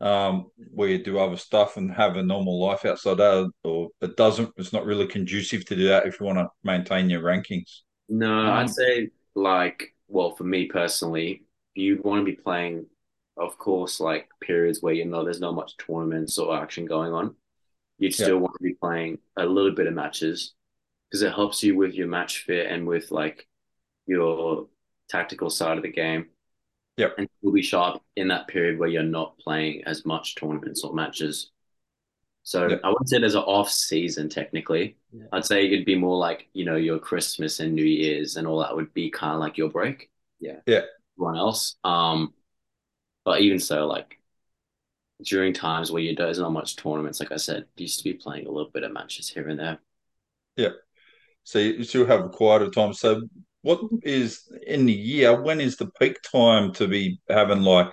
[0.00, 4.16] um, where you do other stuff and have a normal life outside that, or it
[4.16, 4.52] doesn't.
[4.56, 7.80] It's not really conducive to do that if you want to maintain your rankings.
[8.08, 11.42] No, Um, I'd say like, well, for me personally,
[11.74, 12.86] you want to be playing,
[13.36, 17.34] of course, like periods where you know there's not much tournaments or action going on.
[17.98, 18.30] You'd Yeah.
[18.30, 20.54] still want to be playing a little bit of matches
[21.10, 23.48] because it helps you with your match fit and with like
[24.06, 24.68] your
[25.10, 26.28] tactical side of the game.
[26.96, 27.14] Yep.
[27.18, 30.94] And you'll be sharp in that period where you're not playing as much tournaments or
[30.94, 31.50] matches.
[32.42, 32.80] So Yep.
[32.84, 34.96] I wouldn't say there's an off season technically.
[35.12, 35.24] Yeah.
[35.32, 38.60] I'd say it'd be more like, you know, your Christmas and New Year's and all
[38.60, 40.10] that would be kind of like your break.
[40.40, 40.60] Yeah.
[40.66, 40.82] Yeah.
[41.18, 41.76] Everyone else.
[41.84, 42.34] Um,
[43.24, 44.18] but even so, like
[45.22, 48.14] during times where you there's not much tournaments, like I said, you used to be
[48.14, 49.78] playing a little bit of matches here and there.
[50.56, 50.70] Yeah.
[51.44, 52.92] So you still have a quieter time.
[52.92, 53.22] So
[53.66, 55.42] what is in the year?
[55.42, 57.88] When is the peak time to be having like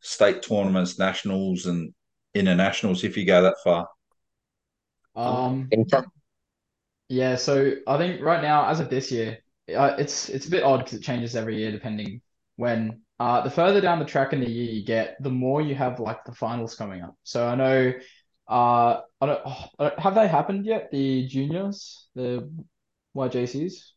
[0.00, 1.94] state tournaments, nationals, and
[2.34, 3.04] internationals?
[3.04, 3.88] If you go that far,
[5.16, 5.70] Um,
[7.08, 9.38] yeah, so I think right now, as of this year,
[9.74, 12.20] uh, it's it's a bit odd because it changes every year depending
[12.56, 13.00] when.
[13.20, 16.00] Uh, the further down the track in the year you get, the more you have
[16.00, 17.14] like the finals coming up.
[17.22, 17.92] So I know,
[18.48, 20.90] uh, I don't, oh, I don't- have they happened yet?
[20.90, 22.50] The juniors, the
[23.14, 23.93] YJCs.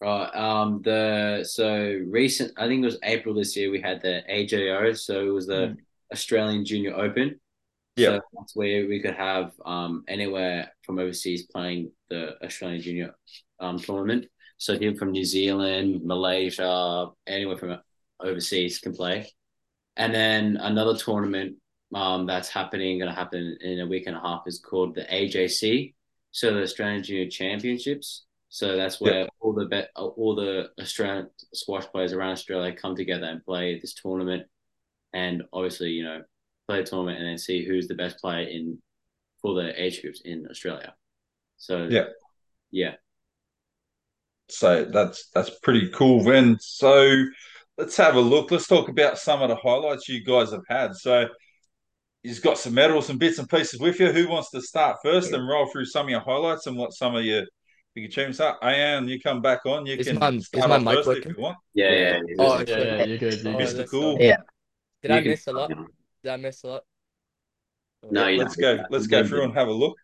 [0.00, 0.30] Right.
[0.34, 0.80] Um.
[0.82, 2.52] The so recent.
[2.56, 3.70] I think it was April this year.
[3.70, 4.96] We had the AJO.
[4.98, 5.76] So it was the Mm.
[6.12, 7.38] Australian Junior Open.
[7.96, 8.16] Yeah.
[8.16, 13.14] So that's where we could have um anywhere from overseas playing the Australian Junior
[13.60, 14.26] um tournament.
[14.56, 17.78] So people from New Zealand, Malaysia, anywhere from
[18.20, 19.30] overseas can play.
[19.96, 21.56] And then another tournament
[21.94, 25.02] um that's happening, going to happen in a week and a half is called the
[25.02, 25.92] AJC.
[26.30, 28.24] So the Australian Junior Championships.
[28.52, 33.26] So that's where all the bet, all the Australian squash players around Australia come together
[33.26, 34.48] and play this tournament,
[35.14, 36.22] and obviously, you know,
[36.66, 38.78] play a tournament and then see who's the best player in
[39.40, 40.94] for the age groups in Australia.
[41.58, 42.06] So Yeah.
[42.72, 42.94] yeah.
[44.48, 46.24] so that's that's pretty cool.
[46.24, 47.24] Then so
[47.78, 48.50] let's have a look.
[48.50, 50.94] Let's talk about some of the highlights you guys have had.
[50.96, 51.28] So.
[52.22, 54.12] You've got some medals and bits and pieces with you.
[54.12, 57.16] Who wants to start first and roll through some of your highlights and what some
[57.16, 57.46] of your
[57.94, 58.60] big change that.
[58.62, 59.86] Ayan, you come back on.
[59.86, 61.34] You Is can my- is start my mic if working?
[61.36, 61.58] you want.
[61.74, 62.20] Yeah, yeah.
[62.26, 62.34] yeah.
[62.38, 62.86] Oh, okay.
[62.98, 63.42] yeah, you're good.
[63.42, 63.68] You're good.
[63.68, 63.76] Mr.
[63.76, 64.16] that's Cool.
[64.20, 64.36] Yeah.
[65.02, 65.68] Did You I can miss a lot?
[66.22, 66.82] Did I miss a lot?
[68.10, 68.78] No, you let's go.
[68.90, 69.96] Let's go through and have a look.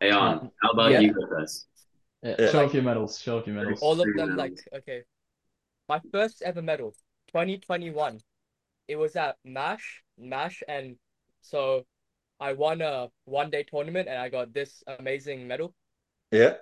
[0.00, 0.50] Hey, on.
[0.62, 1.00] How about Yeah.
[1.00, 1.66] you go first?
[2.22, 2.50] Yeah, Yeah.
[2.50, 3.18] show off your medals.
[3.20, 3.80] Show off your medals.
[3.82, 5.02] All of them, like, okay.
[5.88, 6.92] My first ever medal,
[7.28, 8.20] 2021.
[8.88, 10.96] It was at MASH, MASH, and
[11.42, 11.84] so
[12.40, 15.74] I won a one day tournament and I got this amazing medal.
[16.30, 16.54] Yeah.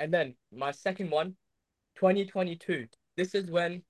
[0.00, 1.36] And then my second one,
[1.96, 2.86] 2022.
[3.16, 3.82] This is when,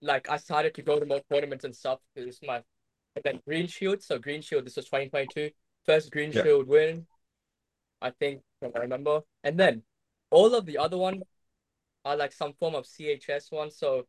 [0.00, 1.98] like, I started to go to more tournaments and stuff.
[2.14, 2.56] This is my,
[3.16, 4.02] and then Green Shield.
[4.02, 5.50] So Green Shield, this was 2022.
[5.84, 6.42] First Green Yeah.
[6.44, 7.06] Shield win,
[8.00, 9.22] I think, from I remember.
[9.42, 9.82] And then
[10.30, 11.22] all of the other ones
[12.04, 13.70] are like some form of CHS one.
[13.70, 14.06] So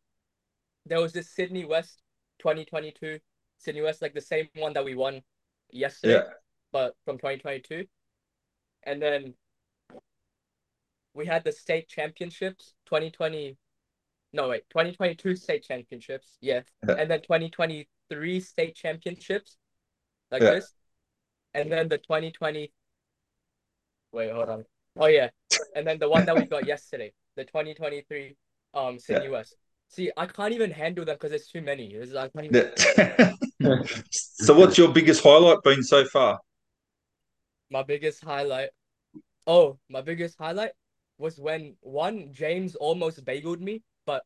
[0.85, 2.01] there was this Sydney West
[2.39, 3.19] 2022.
[3.57, 5.21] Sydney West, like the same one that we won
[5.71, 6.33] yesterday, Yeah.
[6.71, 7.85] but from 2022.
[8.83, 9.33] And then
[11.13, 13.57] we had the state championships 2020
[14.33, 16.95] no wait 2022 state championships yeah, Yeah.
[16.95, 19.57] and then 2023 state championships
[20.31, 20.51] like Yeah.
[20.55, 20.73] this
[21.53, 22.71] and then the 2020
[24.11, 24.65] wait hold on
[24.97, 25.29] oh yeah
[25.75, 28.35] and then the one that we got yesterday the 2023
[28.73, 29.55] um Sydney West
[29.87, 32.71] see I can't even handle them because there's too many It's- I can't even-
[33.59, 33.81] Yeah.
[34.11, 36.39] so, what's your biggest highlight been so far?
[37.69, 38.69] my biggest highlight
[39.47, 40.71] oh my biggest highlight
[41.17, 44.23] was when one James almost bageled me but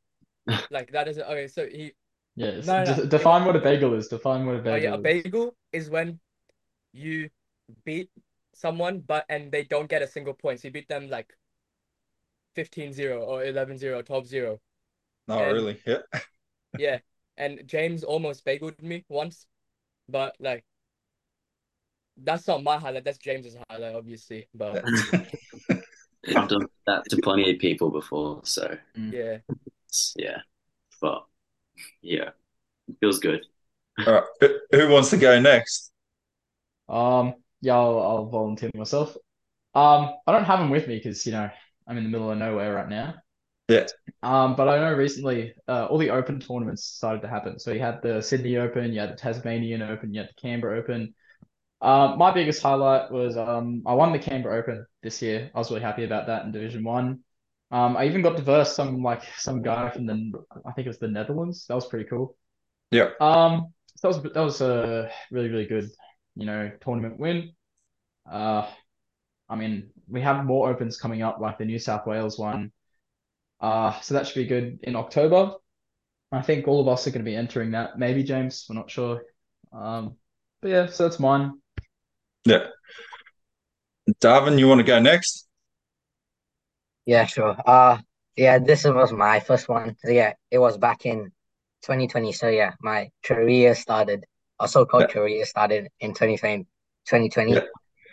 [0.71, 1.91] like that isn't okay so he
[2.35, 2.65] yes.
[2.65, 3.05] No, no, no.
[3.05, 4.07] define what a bagel is.
[4.07, 5.03] Define what a Oh bagel yeah, a is.
[5.03, 6.19] bagel is when
[6.93, 7.29] you
[7.85, 8.09] beat
[8.55, 10.59] someone but and they don't get a single point.
[10.61, 11.31] So you beat them like
[12.55, 14.57] 15-0 or 11-0, 12-0.
[15.27, 15.79] No, And- really.
[15.85, 15.97] Yeah.
[16.77, 16.99] Yeah.
[17.37, 19.45] And James almost bageled me once,
[20.09, 20.63] but like
[22.23, 24.47] that's not my highlight, that's James's highlight, obviously.
[24.55, 24.83] But
[26.35, 29.37] I've done that to plenty of people before, so yeah.
[30.15, 30.37] yeah.
[31.01, 31.25] But
[32.01, 32.29] yeah,
[32.99, 33.45] feels good.
[34.05, 34.23] All right.
[34.41, 35.91] Who- Who wants to go next?
[36.89, 39.15] Um, yeah, I'll, I'll volunteer myself.
[39.73, 41.49] Um, I don't have them with me because you know
[41.87, 43.15] I'm in the middle of nowhere right now.
[43.67, 43.87] Yeah.
[44.23, 47.59] Um, but I know recently, uh, all the open tournaments started to happen.
[47.59, 50.79] So you had the Sydney Open, you had the Tasmanian Open, you had the Canberra
[50.79, 51.13] Open.
[51.81, 55.51] Um, my biggest highlight was um, I won the Canberra Open this year.
[55.53, 57.19] I was really happy about that in Division One.
[57.69, 60.31] Um, I even got to verse some like some guy from the
[60.65, 61.65] I think it was the Netherlands.
[61.67, 62.35] That was pretty cool.
[62.91, 63.09] Yeah.
[63.19, 65.89] Um, so that was that was a really really good,
[66.35, 67.51] you know, tournament win.
[68.29, 68.67] Uh,
[69.49, 72.71] I mean, we have more opens coming up, like the New South Wales one.
[73.59, 75.53] Uh, so that should be good in October.
[76.31, 77.97] I think all of us are going to be entering that.
[77.97, 79.23] Maybe James, we're not sure.
[79.71, 80.17] Um,
[80.61, 81.53] but yeah, so that's mine.
[82.47, 82.67] Yeah.
[84.21, 85.47] Darwin, you want to go next?
[87.05, 87.57] Yeah, sure.
[87.65, 87.97] Uh,
[88.37, 89.95] yeah, this was my first one.
[90.03, 91.31] So yeah, it was back in
[91.83, 92.31] 2020.
[92.31, 94.25] So yeah, my career started,
[94.59, 95.07] or so-called Yeah.
[95.13, 96.63] career started in 2020.
[97.07, 97.53] 2020.
[97.53, 97.61] Yeah.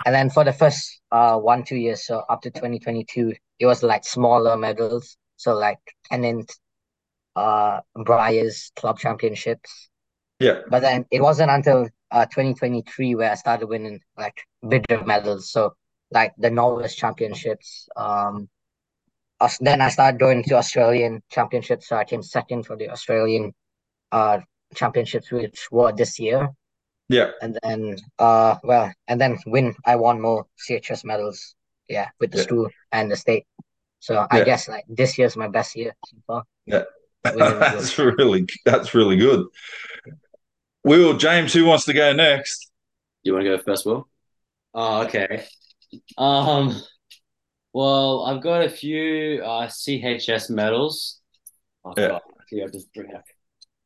[0.05, 3.83] And then for the first uh one, two years, so up to 2022, it was
[3.83, 5.17] like smaller medals.
[5.37, 5.79] So like
[6.11, 6.53] Tennant,
[7.37, 9.91] uh, Briars Club Championships.
[10.41, 10.63] Yeah.
[10.69, 15.51] But then it wasn't until uh 2023 where I started winning like bigger medals.
[15.51, 15.75] So
[16.11, 17.89] like the Norwest Championships.
[17.97, 18.49] Um,
[19.61, 21.89] then I started going to Australian Championships.
[21.89, 23.53] So I came second for the Australian
[24.13, 24.39] uh
[24.75, 26.49] championships, which were this year.
[27.09, 27.31] Yeah.
[27.43, 29.75] And then uh well, and then win.
[29.85, 31.55] I won more CHS medals.
[31.89, 32.45] Yeah, with the Yeah.
[32.45, 33.45] school and the state.
[33.99, 34.45] So I Yeah.
[34.45, 36.43] guess like this year's my best year so far.
[37.25, 37.97] Medals.
[37.97, 39.47] that's really that's really good.
[40.85, 42.71] Will James, who wants to go next?
[43.23, 44.09] You want to go first, Will?
[44.75, 45.45] Oh, okay.
[46.19, 46.75] Um,
[47.73, 51.21] well, I've got a few uh, CHS medals.
[51.85, 52.09] Oh, Yeah.
[52.09, 53.25] God, actually, I'll just bring up.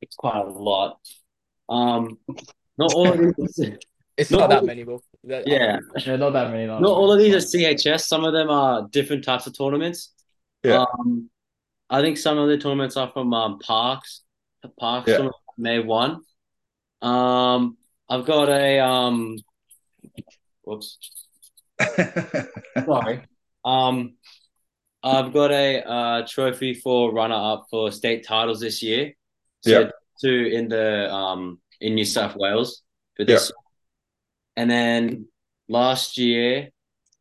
[0.02, 0.98] It's quite a lot.
[1.68, 2.18] Um,
[2.78, 3.61] not all of these.
[4.16, 5.00] It's No, not that many, bro.
[5.22, 6.66] That- Yeah, Yeah, not that many.
[6.66, 8.00] Not, not all of these are CHS.
[8.00, 10.12] Some of them are different types of tournaments.
[10.64, 10.84] Yeah.
[10.98, 11.30] Um,
[11.88, 14.22] I think some of the tournaments are from um, Parkes.
[14.80, 15.14] Parkes Yeah.
[15.18, 16.22] tournament may have won.
[17.02, 17.76] Um,
[18.08, 19.38] I've got a um,
[20.62, 20.98] whoops.
[22.87, 23.22] Sorry.
[23.64, 24.14] Um,
[25.02, 29.12] I've got a uh, trophy for runner up for state titles this year.
[29.61, 29.90] So Yeah.
[30.20, 32.82] two in the um in New South Wales
[33.16, 33.52] for this.
[34.56, 35.28] And then
[35.68, 36.70] last year,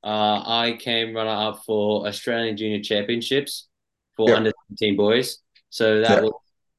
[0.04, 3.68] uh, I came runner up for Australian Junior Championships
[4.16, 4.36] for Yeah.
[4.38, 5.40] under 17 boys.
[5.70, 6.34] So that was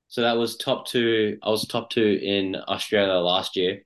[0.09, 1.39] so that was top two.
[1.43, 3.83] I was top two in Australia last year.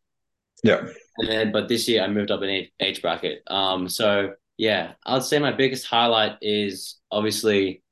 [0.62, 0.86] yeah.
[1.18, 3.42] And then, but this year I moved up in age, bracket.
[3.48, 7.82] Um, so yeah, I'd say my biggest highlight is obviously,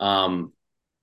[0.00, 0.52] um,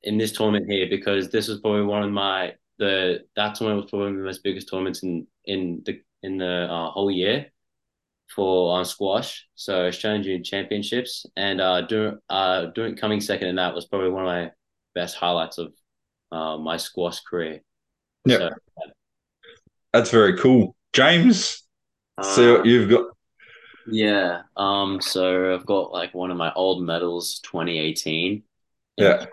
[0.03, 3.89] in this tournament here because this was probably one of my the that tournament was
[3.89, 7.51] probably the most biggest tournaments in in the in the uh, whole year
[8.33, 9.47] for um, squash.
[9.55, 14.09] So Australian Junior Championships and uh doing uh doing coming second in that was probably
[14.09, 14.51] one of my
[14.95, 15.73] best highlights of
[16.33, 17.61] uh, my squash career.
[18.25, 18.37] Yeah.
[18.37, 18.49] So,
[19.93, 20.75] That's very cool.
[20.93, 21.63] James,
[22.21, 23.05] so Uh, you've got
[23.87, 24.43] Yeah.
[24.57, 25.01] Um.
[25.01, 28.43] So I've got like one of my old medals, 2018.
[28.97, 29.25] Yeah.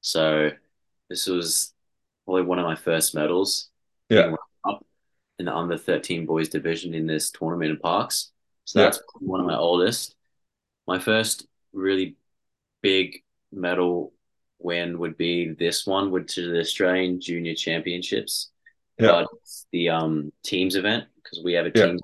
[0.00, 0.50] So
[1.08, 1.72] this was
[2.24, 3.68] probably one of my first medals.
[4.08, 4.34] Yeah.
[4.68, 4.84] Up
[5.38, 8.32] in the under 13 boys division in this tournament in Parkes.
[8.64, 8.86] So Yeah.
[8.86, 10.16] that's one of my oldest.
[10.86, 12.16] My first really
[12.82, 13.22] big
[13.52, 14.12] medal
[14.64, 18.50] win would be this one, which is the Australian Junior Championships.
[18.98, 19.08] Yeah.
[19.08, 21.86] But it's the um teams event because we have a Yeah.
[21.86, 22.00] team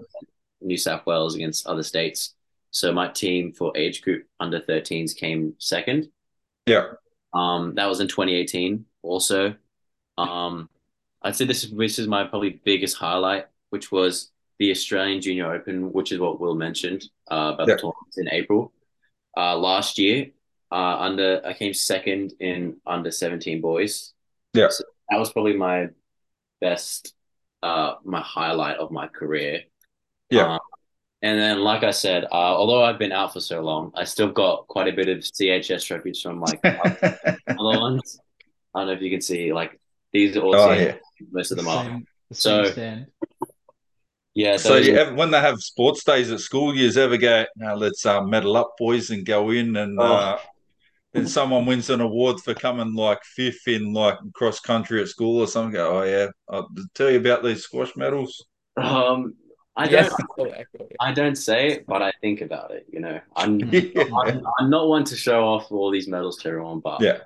[0.60, 2.34] New South Wales against other states.
[2.70, 6.10] So my team for age group under 13s came second.
[6.66, 6.92] yeah.
[7.34, 9.54] Um, that was in 2018 also.
[10.16, 10.68] Um,
[11.22, 15.52] I'd say this is this is my probably biggest highlight, which was the Australian Junior
[15.52, 17.74] Open, which is what Will mentioned uh, about Yeah.
[17.74, 18.72] the tournament in April.
[19.36, 20.30] Uh, last year,
[20.70, 24.12] uh, under I came second in under 17 boys.
[24.54, 24.68] Yeah.
[24.70, 25.88] So that was probably my
[26.60, 27.14] best,
[27.62, 29.62] uh, my highlight of my career.
[30.30, 30.54] Yeah.
[30.54, 30.60] Um,
[31.22, 34.30] and then, like I said, uh, although I've been out for so long, I still
[34.30, 38.20] got quite a bit of CHS trophies from like other ones.
[38.74, 39.80] I don't know if you can see, like
[40.12, 40.94] these are all Oh, yeah.
[41.32, 42.00] most of them the are.
[42.28, 43.06] the So- stand.
[44.34, 47.44] Yeah, So you are- ever, when they have sports days at school, you ever go,
[47.56, 50.04] now let's uh, medal up, boys, and go in, and Oh.
[50.04, 50.38] uh,
[51.18, 55.40] then someone wins an award for coming like fifth in like cross country at school
[55.40, 55.72] or something.
[55.72, 58.46] Go, oh yeah, I'll tell you about these squash medals.
[58.76, 59.34] um,
[59.76, 60.52] I don't, so.
[61.00, 62.86] I don't say it, but I think about it.
[62.92, 64.04] You know, I'm, Yeah.
[64.24, 67.18] I'm, I'm not one to show off all these medals to everyone, but Yeah.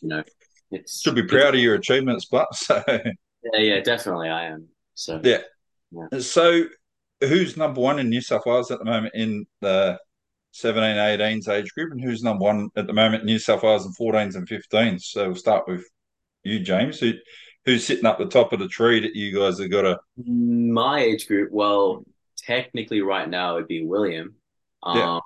[0.00, 0.22] you know,
[0.70, 4.68] it's Should be proud of your achievements, but so Yeah, yeah, definitely, I am.
[4.94, 5.42] So Yeah.
[6.20, 6.64] so
[7.20, 9.98] who's number one in New South Wales at the moment in the
[10.60, 13.86] 17, 18s age group, and who's number one at the moment in New South Wales
[13.86, 15.02] in 14s and 15s?
[15.02, 15.84] So we'll start with
[16.42, 16.98] you, James.
[17.00, 17.12] Who,
[17.64, 19.98] who's sitting up the top of the tree that you guys have got to?
[20.24, 22.04] My age group, well,
[22.38, 24.34] technically right now it'd be William.
[24.86, 25.16] Yeah.
[25.16, 25.20] Um,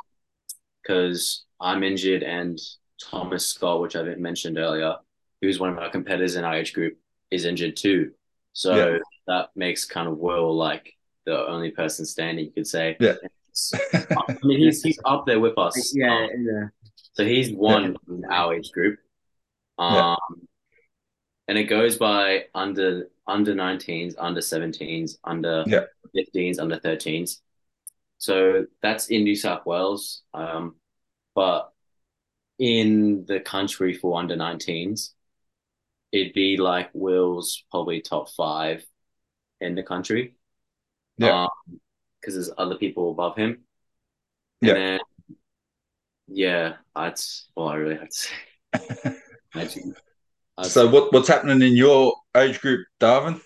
[0.82, 2.58] because I'm injured and
[3.02, 4.96] Thomas Scott, which I mentioned earlier,
[5.42, 6.96] who's one of our competitors in our age group,
[7.30, 8.12] is injured too.
[8.54, 8.98] So Yeah.
[9.26, 10.94] that makes kind of Will like
[11.26, 12.96] the only person standing, you could say.
[12.98, 13.14] Yeah.
[13.94, 15.92] I mean, he's, he's up there with us.
[15.94, 16.68] Yeah, Um, yeah.
[17.12, 18.98] so he's one in our age group.
[19.78, 20.16] Um, Yeah.
[21.48, 25.84] and it goes by under under 19s, under 17s, under Yeah.
[26.14, 27.40] 15s, under 13s.
[28.18, 30.22] So that's in New South Wales.
[30.34, 30.76] Um,
[31.34, 31.72] but
[32.58, 35.14] in the country for under 19s,
[36.12, 38.84] it'd be like Will's probably top five
[39.60, 40.34] in the country.
[41.18, 41.46] Yeah.
[42.20, 43.60] Because there's other people above him.
[44.60, 44.74] Yeah.
[44.74, 45.00] Then,
[46.28, 48.14] yeah, that's all I really have to
[49.04, 49.16] say.
[49.54, 49.94] Actually,
[50.62, 53.40] So what what's happening in your age group, Darwin?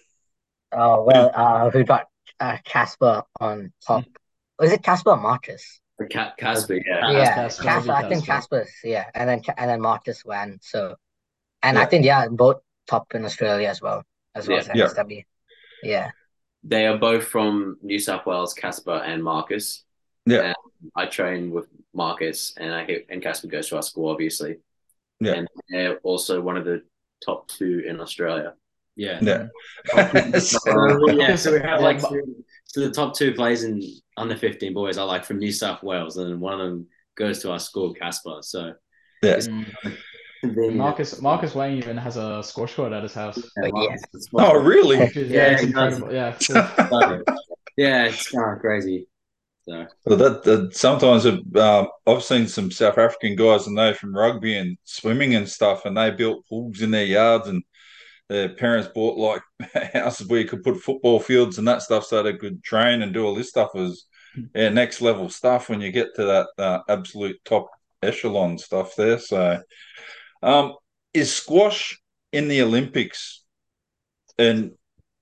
[0.72, 2.06] Oh well, uh, we got
[2.40, 4.04] uh Casper on top.
[4.58, 5.80] Was it Casper or Marcus?
[5.96, 7.10] For Ca- Casper, yeah.
[7.12, 7.92] yeah, Casper, Casper.
[7.92, 8.60] I think Casper.
[8.64, 10.58] Casper's yeah, and then and then Marcus won.
[10.60, 10.96] So,
[11.62, 14.02] and I think yeah, both top in Australia as well,
[14.34, 14.84] as well Yeah.
[14.86, 15.24] as NSW.
[15.82, 16.10] Yeah,
[16.64, 19.84] They are both from New South Wales, Casper and Marcus.
[20.26, 20.40] Yeah.
[20.40, 20.56] And
[20.96, 24.56] I train with Marcus and I and Casper goes to our school, obviously.
[25.20, 25.34] Yeah.
[25.34, 26.82] And they're also one of the
[27.24, 28.54] top two in Australia.
[28.96, 29.18] Yeah.
[29.22, 29.46] Yeah.
[30.40, 33.82] So, yeah, so we have like So the top two players in
[34.16, 36.86] under 15 boys are like from New South Wales and one of them
[37.16, 38.38] goes to our school, Casper.
[38.40, 38.72] So
[39.22, 39.40] Yeah.
[40.53, 43.38] Then, Marcus Marcus Wang even has a squash court at his house.
[43.57, 43.70] yeah, Yeah.
[43.72, 44.99] Marcus- oh, really?
[44.99, 46.12] Which is- Yeah, it's incredible.
[46.12, 47.22] Yeah, full-
[47.76, 49.07] yeah, it's kind of crazy.
[49.66, 54.14] So Well, that, that sometimes um, I've seen some South African guys and they from
[54.14, 57.62] rugby and swimming and stuff, and they built pools in their yards, and
[58.28, 59.42] their parents bought like
[59.95, 63.14] houses where you could put football fields and that stuff, so they could train and
[63.14, 63.70] do all this stuff.
[63.74, 64.07] Was
[64.55, 67.68] yeah, next level stuff when you get to that uh, absolute top
[68.03, 69.18] echelon stuff there.
[69.18, 69.62] So,
[70.45, 70.74] um,
[71.14, 71.99] is squash
[72.32, 73.45] in the Olympics?
[74.38, 74.72] And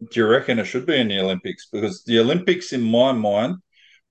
[0.01, 1.69] do you reckon it should be in the Olympics?
[1.73, 3.57] Because the Olympics, in my mind,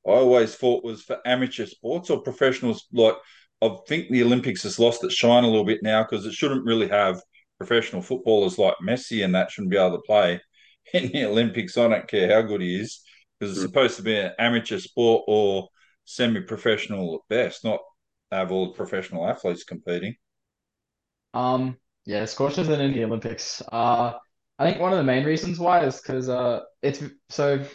[0.08, 2.88] I always thought was for amateur sports or professionals.
[2.94, 3.16] Like
[3.62, 6.66] I think the Olympics has lost its shine a little bit now because it shouldn't
[6.66, 7.22] really have
[7.58, 10.42] professional footballers like Messi and that shouldn't be able to play
[10.94, 11.78] in the Olympics.
[11.78, 13.02] I don't care how good he is
[13.40, 13.70] because it's Mm.
[13.70, 15.70] supposed to be an amateur sport or
[16.06, 17.80] semi-professional at best, not
[18.32, 20.16] have all the professional athletes competing.
[21.34, 23.62] Um, yeah, squash isn't in the Olympics.
[23.72, 24.14] Uh,
[24.60, 27.66] I think one of the main reasons why is because uh, it's so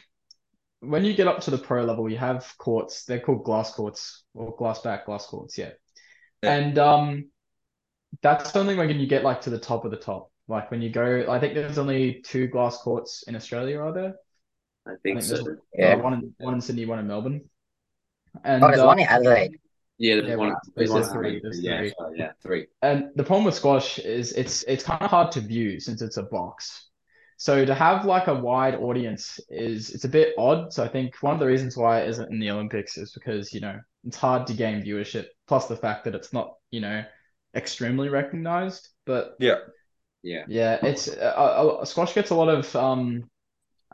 [0.80, 3.04] when you get up to the pro level, you have courts.
[3.04, 5.58] They're called glass courts or glass back glass courts.
[5.58, 5.72] Yeah,
[6.42, 6.56] Yeah.
[6.56, 7.30] and um,
[8.22, 10.30] that's only when you get like to the top of the top.
[10.48, 14.14] Like when you go, I think there's only two glass courts in Australia, are there?
[14.86, 15.56] I I think think so.
[15.74, 15.94] Yeah.
[15.94, 17.48] uh, one in one in Sydney, one in Melbourne.
[18.44, 19.58] And oh, there's uh, one in Adelaide.
[19.98, 20.54] Yeah, there's Yeah, one.
[20.76, 21.10] but There's there's one.
[21.10, 21.94] three, there's Yeah, three.
[21.96, 22.66] sorry, yeah, three.
[22.82, 26.18] And the problem with squash is it's it's kind of hard to view since it's
[26.18, 26.88] a box.
[27.38, 30.72] So to have like a wide audience is it's a bit odd.
[30.72, 33.52] So I think one of the reasons why it isn't in the Olympics is because,
[33.52, 37.04] you know, it's hard to gain viewership, plus the fact that it's not, you know,
[37.54, 38.88] extremely recognized.
[39.04, 39.58] But Yeah,
[40.22, 40.46] Yeah.
[40.46, 43.28] yeah, it's uh, uh, squash gets a lot of um,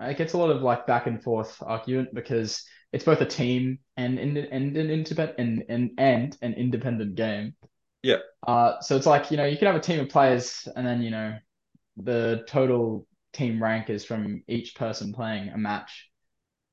[0.00, 3.78] it gets a lot of like back and forth argument because it's both a team
[3.96, 7.54] and and and an independent and and, and an independent game.
[8.02, 8.18] Yeah.
[8.46, 11.02] Uh, so it's like you know you can have a team of players and then
[11.02, 11.36] you know
[11.98, 16.10] the total team rank is from each person playing a match.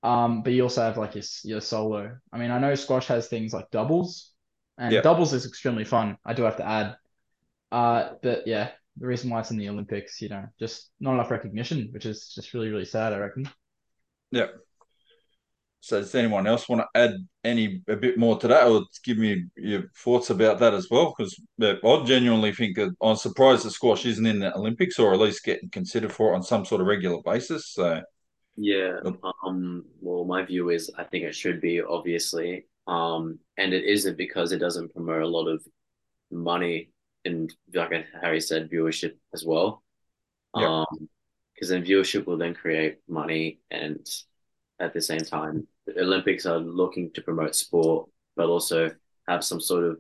[0.04, 2.18] Um, but you also have like your your solo.
[2.34, 4.32] I mean, I know squash has things like doubles,
[4.78, 5.02] and Yeah.
[5.02, 6.18] doubles is extremely fun.
[6.26, 6.98] I do have to add.
[7.72, 11.32] Uh, but yeah, the reason why it's in the Olympics, you know, just not enough
[11.32, 13.50] recognition, which is just really, really sad, I reckon.
[14.32, 14.48] yeah.
[15.82, 17.14] So does anyone else want to add
[17.44, 21.14] any a bit more to that, or give me your thoughts about that as well?
[21.18, 25.46] Because I genuinely think I'm surprised the squash isn't in the Olympics, or at least
[25.46, 27.74] getting considered for it on some sort of regular basis.
[27.74, 28.02] So
[28.58, 29.00] Yeah.
[29.46, 29.86] Um.
[30.02, 32.66] Well, my view is I think it should be obviously.
[32.88, 33.40] Um.
[33.58, 35.64] And it isn't because it doesn't promote a lot of
[36.30, 36.92] money
[37.26, 39.82] and like Harry said, viewership as well.
[40.56, 40.68] Yep.
[40.68, 41.10] Um.
[41.54, 44.06] Because then viewership will then create money, and
[44.80, 48.92] at the same time, the Olympics are looking to promote sport, but also
[49.28, 50.00] have some sort of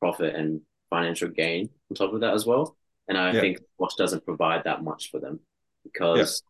[0.00, 0.60] profit and
[0.90, 2.76] financial gain on top of that as well.
[3.08, 3.40] And I Yeah.
[3.40, 5.40] think squash doesn't provide that much for them
[5.84, 6.42] because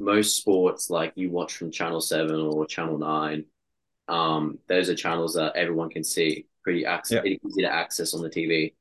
[0.00, 3.44] most sports like you watch from Channel 7 or Channel 9,
[4.08, 8.30] um, those are channels that everyone can see, pretty access, easy to access on the
[8.30, 8.74] TV.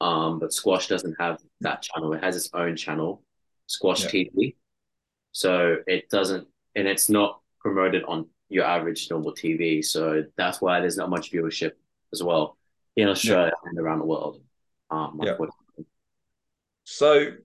[0.00, 2.12] Um, but squash doesn't have that channel.
[2.12, 3.22] It has its own channel,
[3.66, 4.10] Squash Yeah.
[4.10, 4.56] TV.
[5.32, 9.84] So it doesn't, and it's not promoted on your average normal TV.
[9.84, 11.72] So that's why there's not much viewership
[12.12, 12.56] as well.
[12.96, 14.42] in Australia and around the world.
[14.90, 15.36] Um, Yeah.
[16.84, 17.36] So,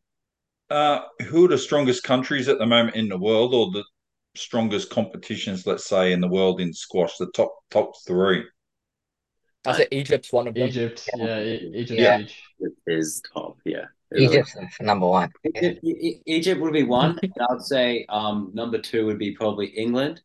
[0.71, 3.83] uh, who are the strongest countries at the moment in the world, or the
[4.35, 7.15] strongest competitions, let's say, in the world in squash?
[7.17, 8.43] The top top three.
[9.67, 10.67] I say Egypt's one of them.
[10.67, 12.17] Egypt, yeah, E- Egypt's Yeah.
[12.19, 12.43] huge.
[12.59, 13.85] It is top, yeah.
[14.11, 15.31] It really Egypt's number one.
[15.43, 17.17] Egypt, E- Egypt would be one.
[17.21, 20.21] and I would say um, number two would be probably England,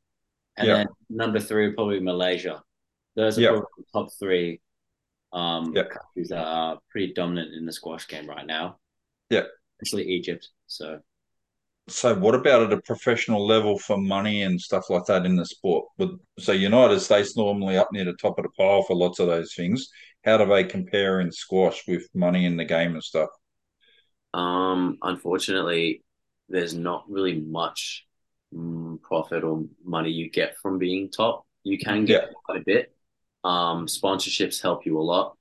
[0.57, 0.75] and Yeah.
[0.77, 2.63] then number three would probably Malaysia.
[3.17, 3.49] Those are Yeah.
[3.51, 4.61] probably the top three
[5.33, 5.85] um, Yeah.
[5.85, 8.79] countries that are pretty dominant in the squash game right now.
[9.31, 9.45] Yeah.
[9.83, 10.49] especially Egypt.
[10.67, 11.01] So
[11.89, 15.45] So, what about at a professional level for money and stuff like that in the
[15.45, 15.87] sport?
[16.39, 19.55] So United States normally up near the top of the pile for lots of those
[19.55, 19.89] things.
[20.25, 23.31] How do they compare in squash with money in the game and stuff?
[24.33, 26.05] Um, unfortunately,
[26.49, 28.07] there's not really much
[28.55, 31.47] mm, profit or money you get from being top.
[31.65, 32.95] You can get quite a bit.
[33.45, 35.37] Um, sponsorships help you a lot,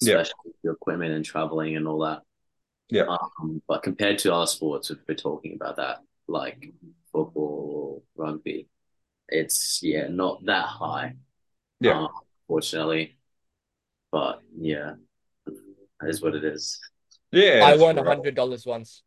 [0.00, 0.14] Yeah.
[0.14, 2.22] especially with your equipment and traveling and all that.
[2.90, 3.04] Yeah.
[3.04, 6.72] Um, but compared to other sports, if we're talking about that, like
[7.12, 8.68] football, rugby,
[9.28, 11.14] it's yeah, not that high.
[11.80, 12.00] Yeah.
[12.00, 12.08] um,
[12.46, 13.16] fortunately.
[14.10, 14.94] But yeah,
[15.46, 16.80] that is what it is.
[17.30, 19.02] Yeah, I won a hundred dollars once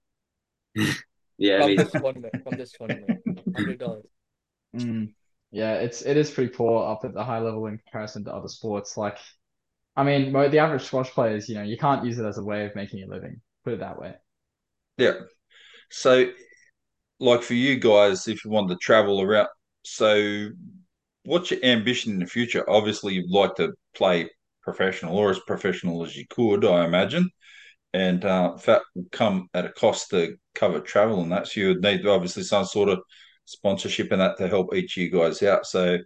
[1.38, 2.44] Yeah, I from mean, this tournament.
[2.44, 3.22] From this tournament,
[3.56, 4.06] hundred dollars.
[4.76, 5.14] Mm.
[5.50, 8.48] Yeah, it's it is pretty poor up at the high level in comparison to other
[8.48, 8.96] sports.
[8.96, 9.18] Like,
[9.96, 12.66] I mean, the average squash players, you know, you can't use it as a way
[12.66, 13.42] of making a living.
[13.64, 14.16] Put it that way.
[14.97, 15.14] Yeah.
[15.89, 16.32] So,
[17.20, 19.47] like for you guys, if you want to travel around,
[19.84, 20.49] so
[21.24, 22.68] what's your ambition in the future?
[22.70, 24.30] Obviously, you'd like to play
[24.64, 27.30] professional or as professional as you could, I imagine.
[27.93, 31.47] And uh, that will come at a cost to cover travel and that.
[31.47, 32.99] So you would need obviously some sort of
[33.45, 35.66] sponsorship and that to help each of you guys out.
[35.66, 35.97] So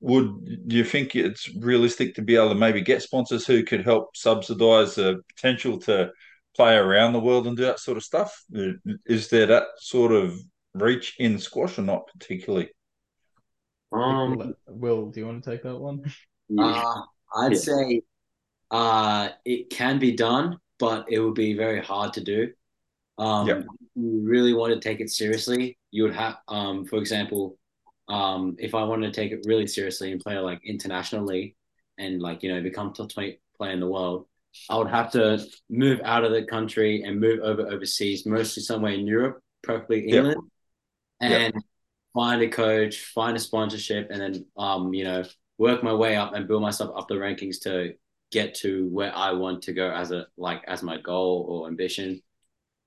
[0.00, 3.84] would do you think it's realistic to be able to maybe get sponsors who could
[3.84, 6.10] help subsidize the potential to
[6.56, 8.42] play around the world and do that sort of stuff?
[9.06, 10.38] Is there that sort of
[10.74, 12.70] reach in squash or not particularly?
[13.92, 16.04] um, Will, Will, do you want to take that one?
[16.58, 17.02] uh,
[17.36, 17.58] I'd Yeah.
[17.58, 18.02] say
[18.70, 22.52] uh, it can be done, but it would be very hard to do.
[23.18, 23.62] Um, Yeah.
[23.80, 27.58] if you really want to take it seriously, you would have, um, for example,
[28.08, 31.56] um, if I wanted to take it really seriously and play like internationally
[31.98, 34.26] and like, you know, become top 20 player in the world,
[34.68, 38.92] I would have to move out of the country and move over overseas, mostly somewhere
[38.92, 40.40] in Europe, preferably England,
[41.20, 41.28] Yeah.
[41.28, 41.54] and
[42.14, 45.24] find a coach, find a sponsorship, and then, um, you know,
[45.58, 47.94] work my way up and build myself up the rankings to
[48.32, 52.20] get to where I want to go as a like as my goal or ambition.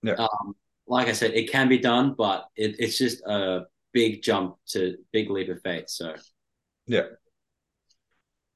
[0.03, 0.13] Yeah.
[0.13, 0.55] Um,
[0.87, 4.97] like I said, it can be done, but it, it's just a big jump to
[5.11, 5.85] big leap of faith.
[5.89, 6.15] So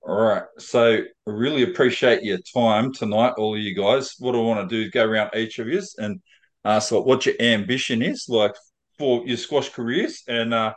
[0.06, 0.44] All right.
[0.58, 4.16] So I really appreciate your time tonight, all of you guys.
[4.20, 6.22] What I want to do is go around each of you and
[6.66, 8.54] ask what your ambition is like
[8.98, 10.74] for your squash careers and uh,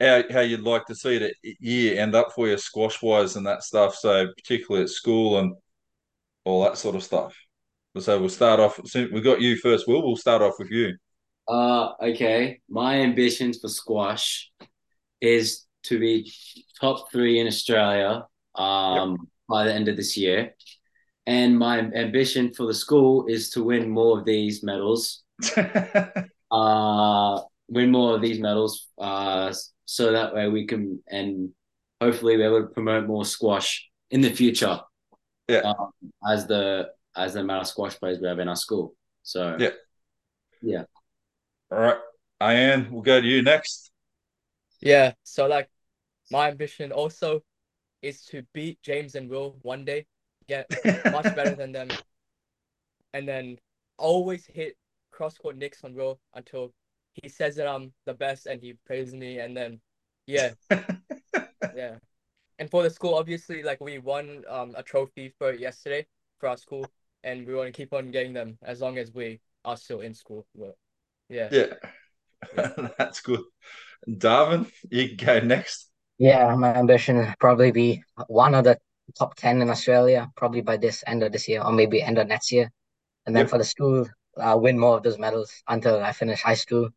[0.00, 3.46] how, how you'd like to see the year end up for you squash wise and
[3.46, 3.94] that stuff.
[3.94, 5.54] So particularly at school and
[6.44, 7.36] all that sort of stuff.
[7.98, 8.80] So we'll start off.
[8.94, 10.04] We got you first, Will.
[10.04, 10.96] We'll start off with you.
[11.46, 12.58] Uh, okay.
[12.68, 14.50] My ambitions for squash
[15.20, 16.32] is to be
[16.80, 18.24] top three in Australia
[18.56, 20.54] um, by the end of this year.
[21.26, 25.22] And my ambition for the school is to win more of these medals.
[26.48, 28.88] Uh, win more of these medals.
[28.98, 29.52] Uh,
[29.84, 31.50] so that way we can and
[32.00, 34.78] hopefully be able to promote more squash in the future.
[35.48, 35.62] Yeah.
[35.62, 35.90] Um,
[36.28, 38.94] as the as the amount of squash players we have in our school.
[39.24, 39.70] So yeah,
[40.62, 40.84] Yeah.
[41.72, 41.98] all right.
[42.40, 43.90] Ayan, we'll go to you next.
[44.80, 45.68] Yeah, so like
[46.30, 47.40] my ambition also
[48.02, 50.06] is to beat James and Will one day,
[50.48, 50.68] get
[51.12, 51.88] much better than them,
[53.12, 53.58] and then
[53.98, 54.76] always hit
[55.10, 56.72] cross court nicks on Will until
[57.14, 59.80] he says that I'm the best and he praises me, and then
[60.26, 60.52] yeah,
[61.74, 61.96] yeah.
[62.58, 66.06] And for the school, obviously, like we won um a trophy for yesterday
[66.38, 66.86] for our school,
[67.24, 70.14] and we want to keep on getting them as long as we are still in
[70.14, 70.46] school.
[70.54, 70.76] But
[71.28, 71.48] yeah.
[71.50, 71.74] Yeah.
[72.98, 73.40] That's good.
[74.18, 75.90] Darwin, you can go next.
[76.18, 78.78] Yeah, my ambition would probably be one of the
[79.18, 82.26] top 10 in Australia, probably by this end of this year or maybe end of
[82.26, 82.70] next year.
[83.26, 83.48] And then Yep.
[83.48, 84.06] for the school,
[84.38, 86.90] uh, win more of those medals until I finish high school.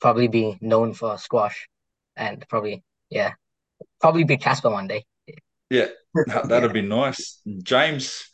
[0.00, 1.68] Probably be known for squash
[2.16, 3.34] and probably, yeah,
[4.00, 5.04] probably be Casper one day.
[5.70, 5.88] Yeah,
[6.48, 7.40] that'd be nice.
[7.62, 8.30] James,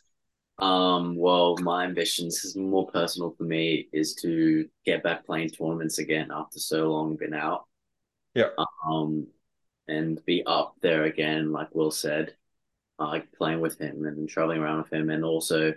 [0.59, 5.97] Um, well, my ambitions is more personal for me is to get back playing tournaments
[5.97, 7.65] again after so long been out.
[8.35, 8.49] Yeah.
[8.87, 9.27] Um,
[9.87, 12.35] and be up there again, like Will said.
[12.99, 15.73] uh, like playing with him and traveling around with him, and also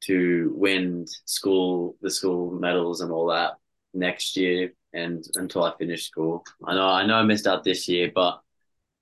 [0.00, 3.54] to win school the school medals and all that
[3.94, 6.44] next year and until I finish school.
[6.64, 8.40] I know I know I missed out this year, but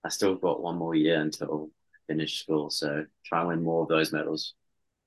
[0.04, 1.70] I still got one more year until
[2.08, 2.70] I finish school.
[2.70, 4.54] So try and win more of those medals.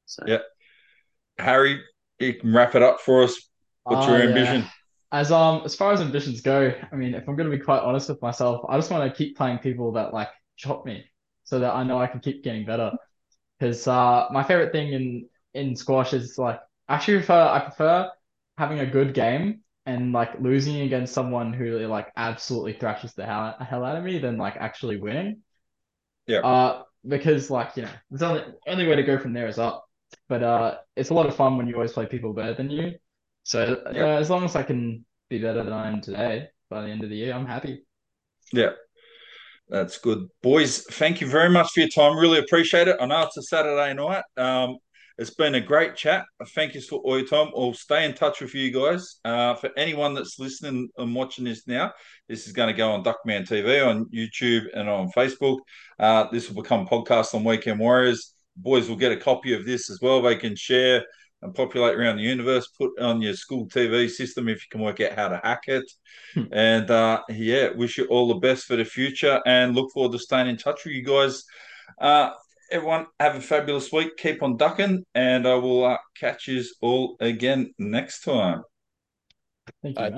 [0.06, 0.40] So yeah,
[1.38, 1.82] Harry,
[2.20, 3.50] you can wrap it up for us.
[3.86, 4.64] What's Uh, your yeah.
[5.12, 8.10] As um as far as ambitions go, I mean, if I'm gonna be quite honest
[8.10, 11.06] with myself, I just want to keep playing people that like chop me,
[11.44, 12.92] so that I know I can keep getting better.
[13.60, 18.12] Because uh, my favorite thing in in squash is like I actually prefer I prefer
[18.58, 23.56] having a good game and like losing against someone who like absolutely thrashes the hell,
[23.60, 25.42] hell out of me than like actually winning.
[26.28, 26.42] Yeah.
[26.42, 29.86] Uh, because like you know, the only only way to go from there is up.
[30.28, 32.94] But uh, it's a lot of fun when you always play people better than you.
[33.44, 34.06] So uh, Yeah.
[34.18, 37.10] as long as I can be better than I am today by the end of
[37.10, 37.84] the year, I'm happy.
[38.54, 38.72] Yeah.
[39.70, 40.28] That's good.
[40.42, 42.18] Boys, thank you very much for your time.
[42.18, 42.98] Really appreciate it.
[43.00, 44.24] I know it's a Saturday night.
[44.36, 44.78] Um,
[45.20, 46.24] it's been a great chat.
[46.56, 47.52] Thank you for all your time.
[47.56, 49.18] I'll stay in touch with you guys.
[49.26, 51.92] Uh, for anyone that's listening and watching this now,
[52.28, 55.58] this is going to go on Duckman TV, on YouTube, and on Facebook.
[56.00, 58.34] Uh, this will become podcast on Weekend Warriors.
[58.56, 60.22] Boys will get a copy of this as well.
[60.22, 61.04] They can share
[61.42, 62.68] and populate around the universe.
[62.68, 65.90] Put on your school TV system if you can work out how to hack it.
[66.52, 70.20] and uh, yeah, wish you all the best for the future and look forward to
[70.20, 71.44] staying in touch with you guys.
[72.00, 72.32] Uh,
[72.72, 74.18] everyone, have a fabulous week.
[74.18, 78.64] Keep on ducking, and I will uh, catch you all again next time.
[79.82, 80.18] Thank you, Uh, man.